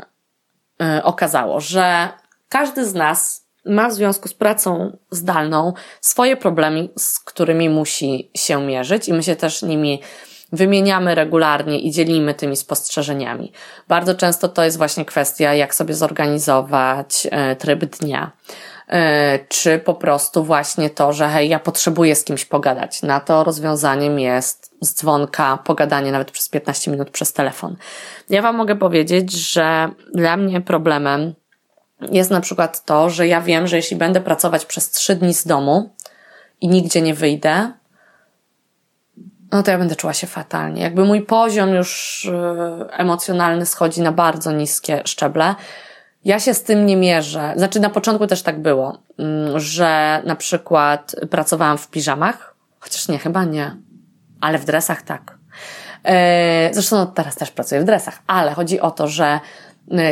[0.81, 1.59] e, okazało?
[1.59, 2.09] Że
[2.49, 8.61] każdy z nas ma w związku z pracą zdalną swoje problemy, z którymi musi się
[8.61, 10.01] mierzyć i my się też nimi
[10.51, 13.51] wymieniamy regularnie i dzielimy tymi spostrzeżeniami.
[13.87, 18.31] Bardzo często to jest właśnie kwestia, jak sobie zorganizować e, tryb dnia.
[18.87, 23.01] E, czy po prostu właśnie to, że hej, ja potrzebuję z kimś pogadać.
[23.01, 27.75] Na to rozwiązaniem jest z dzwonka pogadanie nawet przez 15 minut przez telefon.
[28.29, 31.33] Ja Wam mogę powiedzieć, że dla mnie problemem
[32.11, 35.47] jest na przykład to, że ja wiem, że jeśli będę pracować przez trzy dni z
[35.47, 35.89] domu
[36.61, 37.71] i nigdzie nie wyjdę,
[39.53, 40.81] no to ja będę czuła się fatalnie.
[40.81, 45.55] Jakby mój poziom już e, emocjonalny schodzi na bardzo niskie szczeble.
[46.25, 47.53] Ja się z tym nie mierzę.
[47.57, 53.19] Znaczy, na początku też tak było, mm, że na przykład pracowałam w piżamach, chociaż nie,
[53.19, 53.77] chyba nie,
[54.41, 55.37] ale w dresach tak.
[56.03, 59.39] E, zresztą no, teraz też pracuję w dresach, ale chodzi o to, że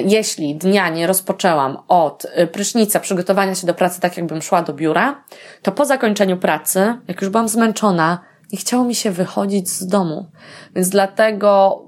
[0.06, 4.74] jeśli dnia nie rozpoczęłam od e, prysznica, przygotowania się do pracy tak, jakbym szła do
[4.74, 5.24] biura,
[5.62, 8.20] to po zakończeniu pracy, jak już byłam zmęczona,
[8.52, 10.32] nie chciało mi się wychodzić z domu.
[10.76, 11.82] Więc dlatego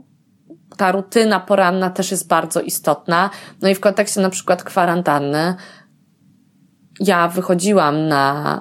[0.77, 3.29] ta rutyna poranna też jest bardzo istotna.
[3.61, 5.55] No i w kontekście na przykład kwarantanny,
[6.99, 8.59] ja wychodziłam na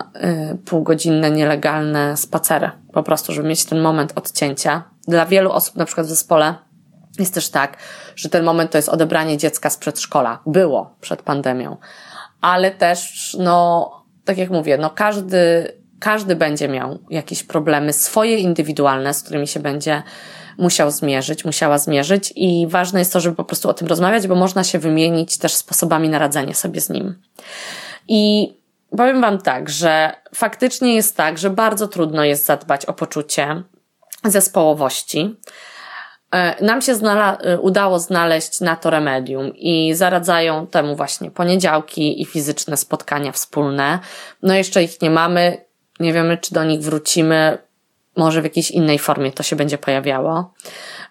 [0.52, 4.82] y, półgodzinne, nielegalne spacery, po prostu, żeby mieć ten moment odcięcia.
[5.08, 6.54] Dla wielu osób, na przykład w zespole,
[7.18, 7.76] jest też tak,
[8.16, 10.38] że ten moment to jest odebranie dziecka z przedszkola.
[10.46, 11.76] Było przed pandemią.
[12.40, 13.90] Ale też, no,
[14.24, 19.60] tak jak mówię, no każdy, każdy będzie miał jakieś problemy swoje indywidualne, z którymi się
[19.60, 20.02] będzie
[20.58, 24.34] musiał zmierzyć, musiała zmierzyć i ważne jest to, żeby po prostu o tym rozmawiać, bo
[24.34, 27.22] można się wymienić też sposobami na radzenie sobie z nim.
[28.08, 28.52] I
[28.96, 33.62] powiem Wam tak, że faktycznie jest tak, że bardzo trudno jest zadbać o poczucie
[34.24, 35.36] zespołowości,
[36.60, 42.24] nam się znala- e, udało znaleźć na to remedium i zaradzają temu właśnie poniedziałki i
[42.24, 43.98] fizyczne spotkania wspólne.
[44.42, 45.64] No jeszcze ich nie mamy,
[46.00, 47.58] nie wiemy czy do nich wrócimy,
[48.16, 50.54] może w jakiejś innej formie to się będzie pojawiało.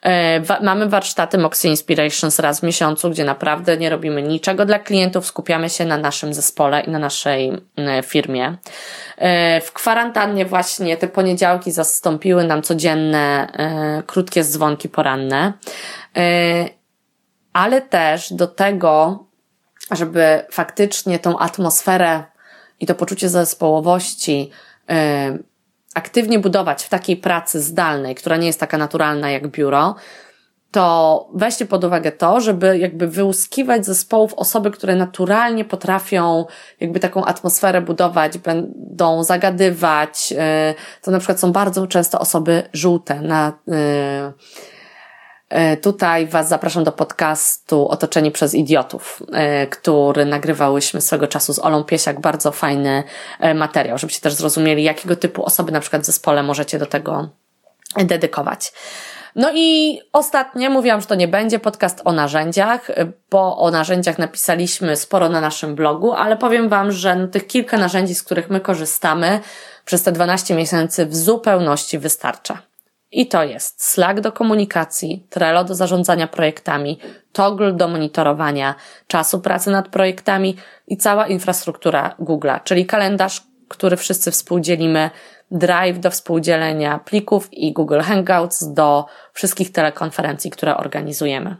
[0.01, 5.25] E, mamy warsztaty Moxie Inspirations raz w miesiącu, gdzie naprawdę nie robimy niczego dla klientów,
[5.25, 7.51] skupiamy się na naszym zespole i na naszej
[8.05, 8.57] firmie.
[9.17, 15.53] E, w kwarantannie właśnie te poniedziałki zastąpiły nam codzienne, e, krótkie dzwonki poranne.
[17.53, 19.25] Ale też do tego,
[19.91, 22.23] żeby faktycznie tą atmosferę
[22.79, 24.51] i to poczucie zespołowości
[25.95, 29.95] aktywnie budować w takiej pracy zdalnej, która nie jest taka naturalna jak biuro,
[30.71, 36.45] to weźcie pod uwagę to, żeby jakby wyłuskiwać zespołów osoby, które naturalnie potrafią
[36.79, 40.33] jakby taką atmosferę budować, będą zagadywać.
[40.71, 43.71] Y, to na przykład są bardzo często osoby żółte na y,
[45.81, 51.83] tutaj Was zapraszam do podcastu Otoczeni przez Idiotów, e, który nagrywałyśmy swego czasu z Olą
[51.83, 52.19] Piesiak.
[52.19, 53.03] Bardzo fajny
[53.39, 57.29] e, materiał, żebyście też zrozumieli, jakiego typu osoby na przykład w zespole możecie do tego
[57.97, 58.71] dedykować.
[59.35, 62.87] No i ostatnie, mówiłam, że to nie będzie podcast o narzędziach,
[63.29, 67.77] bo o narzędziach napisaliśmy sporo na naszym blogu, ale powiem Wam, że no, tych kilka
[67.77, 69.39] narzędzi, z których my korzystamy
[69.85, 72.70] przez te 12 miesięcy w zupełności wystarcza.
[73.11, 76.99] I to jest Slack do komunikacji, Trello do zarządzania projektami,
[77.31, 78.75] Toggle do monitorowania
[79.07, 80.55] czasu pracy nad projektami
[80.87, 85.09] i cała infrastruktura Google'a, czyli kalendarz, który wszyscy współdzielimy,
[85.51, 91.55] Drive do współdzielenia plików i Google Hangouts do wszystkich telekonferencji, które organizujemy.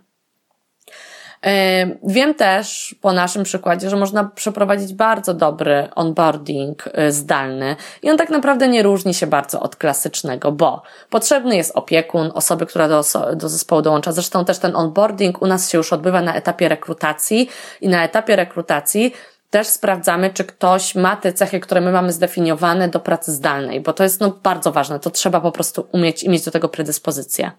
[2.03, 8.17] Wiem też po naszym przykładzie, że można przeprowadzić bardzo dobry onboarding y, zdalny i on
[8.17, 13.03] tak naprawdę nie różni się bardzo od klasycznego, bo potrzebny jest opiekun, osoby, która do,
[13.35, 14.11] do zespołu dołącza.
[14.11, 17.49] Zresztą też ten onboarding u nas się już odbywa na etapie rekrutacji
[17.81, 19.13] i na etapie rekrutacji
[19.51, 23.93] też sprawdzamy, czy ktoś ma te cechy, które my mamy zdefiniowane do pracy zdalnej, bo
[23.93, 24.99] to jest no, bardzo ważne.
[24.99, 27.51] To trzeba po prostu umieć i mieć do tego predyspozycję.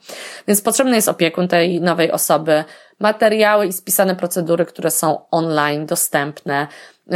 [0.48, 2.64] Więc potrzebny jest opiekun tej nowej osoby,
[3.00, 6.66] materiały i spisane procedury, które są online, dostępne,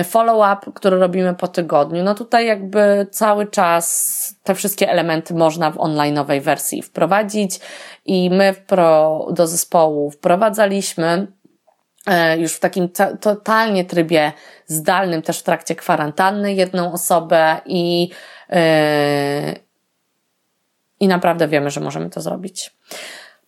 [0.05, 2.03] follow-up, który robimy po tygodniu.
[2.03, 7.61] No tutaj jakby cały czas te wszystkie elementy można w online'owej wersji wprowadzić
[8.05, 8.55] i my
[9.31, 11.27] do zespołu wprowadzaliśmy
[12.38, 12.88] już w takim
[13.20, 14.32] totalnie trybie
[14.66, 18.10] zdalnym, też w trakcie kwarantanny, jedną osobę i,
[18.48, 18.58] yy,
[21.00, 22.74] i naprawdę wiemy, że możemy to zrobić.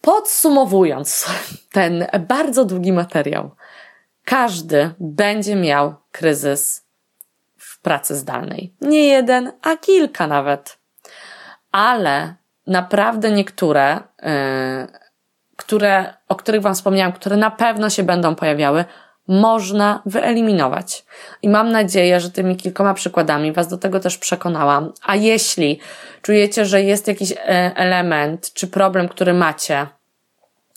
[0.01, 1.26] Podsumowując
[1.72, 3.51] ten bardzo długi materiał,
[4.24, 6.85] każdy będzie miał kryzys
[7.56, 8.74] w pracy zdalnej.
[8.80, 10.78] Nie jeden, a kilka nawet.
[11.72, 12.35] Ale
[12.66, 15.07] naprawdę niektóre yy,
[15.69, 18.85] które, o których Wam wspomniałam, które na pewno się będą pojawiały,
[19.28, 21.05] można wyeliminować.
[21.43, 24.93] I mam nadzieję, że tymi kilkoma przykładami Was do tego też przekonałam.
[25.07, 25.81] A jeśli
[26.23, 27.36] czujecie, że jest jakiś e,
[27.77, 29.86] element czy problem, który macie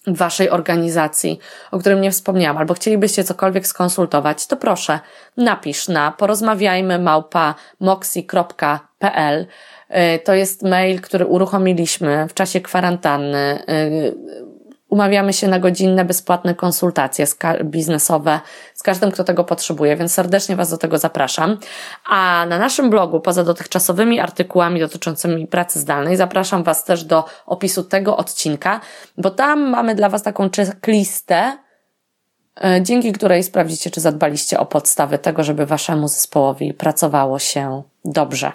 [0.08, 1.40] w Waszej organizacji,
[1.72, 5.00] o którym nie wspomniałam, albo chcielibyście cokolwiek skonsultować, to proszę,
[5.38, 9.48] napisz na porozmawiajmy małpa moxi.pl.
[9.90, 13.90] E, to jest mail, który uruchomiliśmy w czasie kwarantanny e,
[14.92, 17.26] Umawiamy się na godzinne, bezpłatne konsultacje
[17.64, 18.40] biznesowe
[18.74, 21.58] z każdym, kto tego potrzebuje, więc serdecznie Was do tego zapraszam.
[22.10, 27.84] A na naszym blogu, poza dotychczasowymi artykułami dotyczącymi pracy zdalnej, zapraszam Was też do opisu
[27.84, 28.82] tego odcinka,
[29.18, 31.58] bo tam mamy dla Was taką checklistę,
[32.64, 38.52] e, dzięki której sprawdzicie, czy zadbaliście o podstawy tego, żeby Waszemu zespołowi pracowało się dobrze.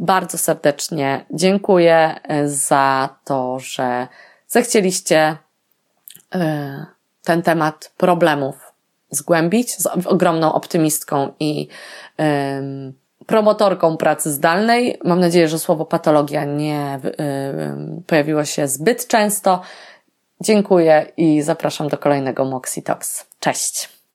[0.00, 4.08] Bardzo serdecznie dziękuję e, za to, że
[4.52, 5.36] zechcieliście
[6.34, 6.86] e,
[7.24, 8.72] ten temat problemów
[9.10, 11.68] zgłębić z ogromną optymistką i
[13.26, 14.98] promotorką pracy zdalnej.
[15.04, 17.00] Mam nadzieję, że słowo patologia nie
[18.06, 19.62] pojawiło się zbyt często.
[20.40, 23.26] Dziękuję i zapraszam do kolejnego Moxie Talks.
[23.40, 24.01] Cześć!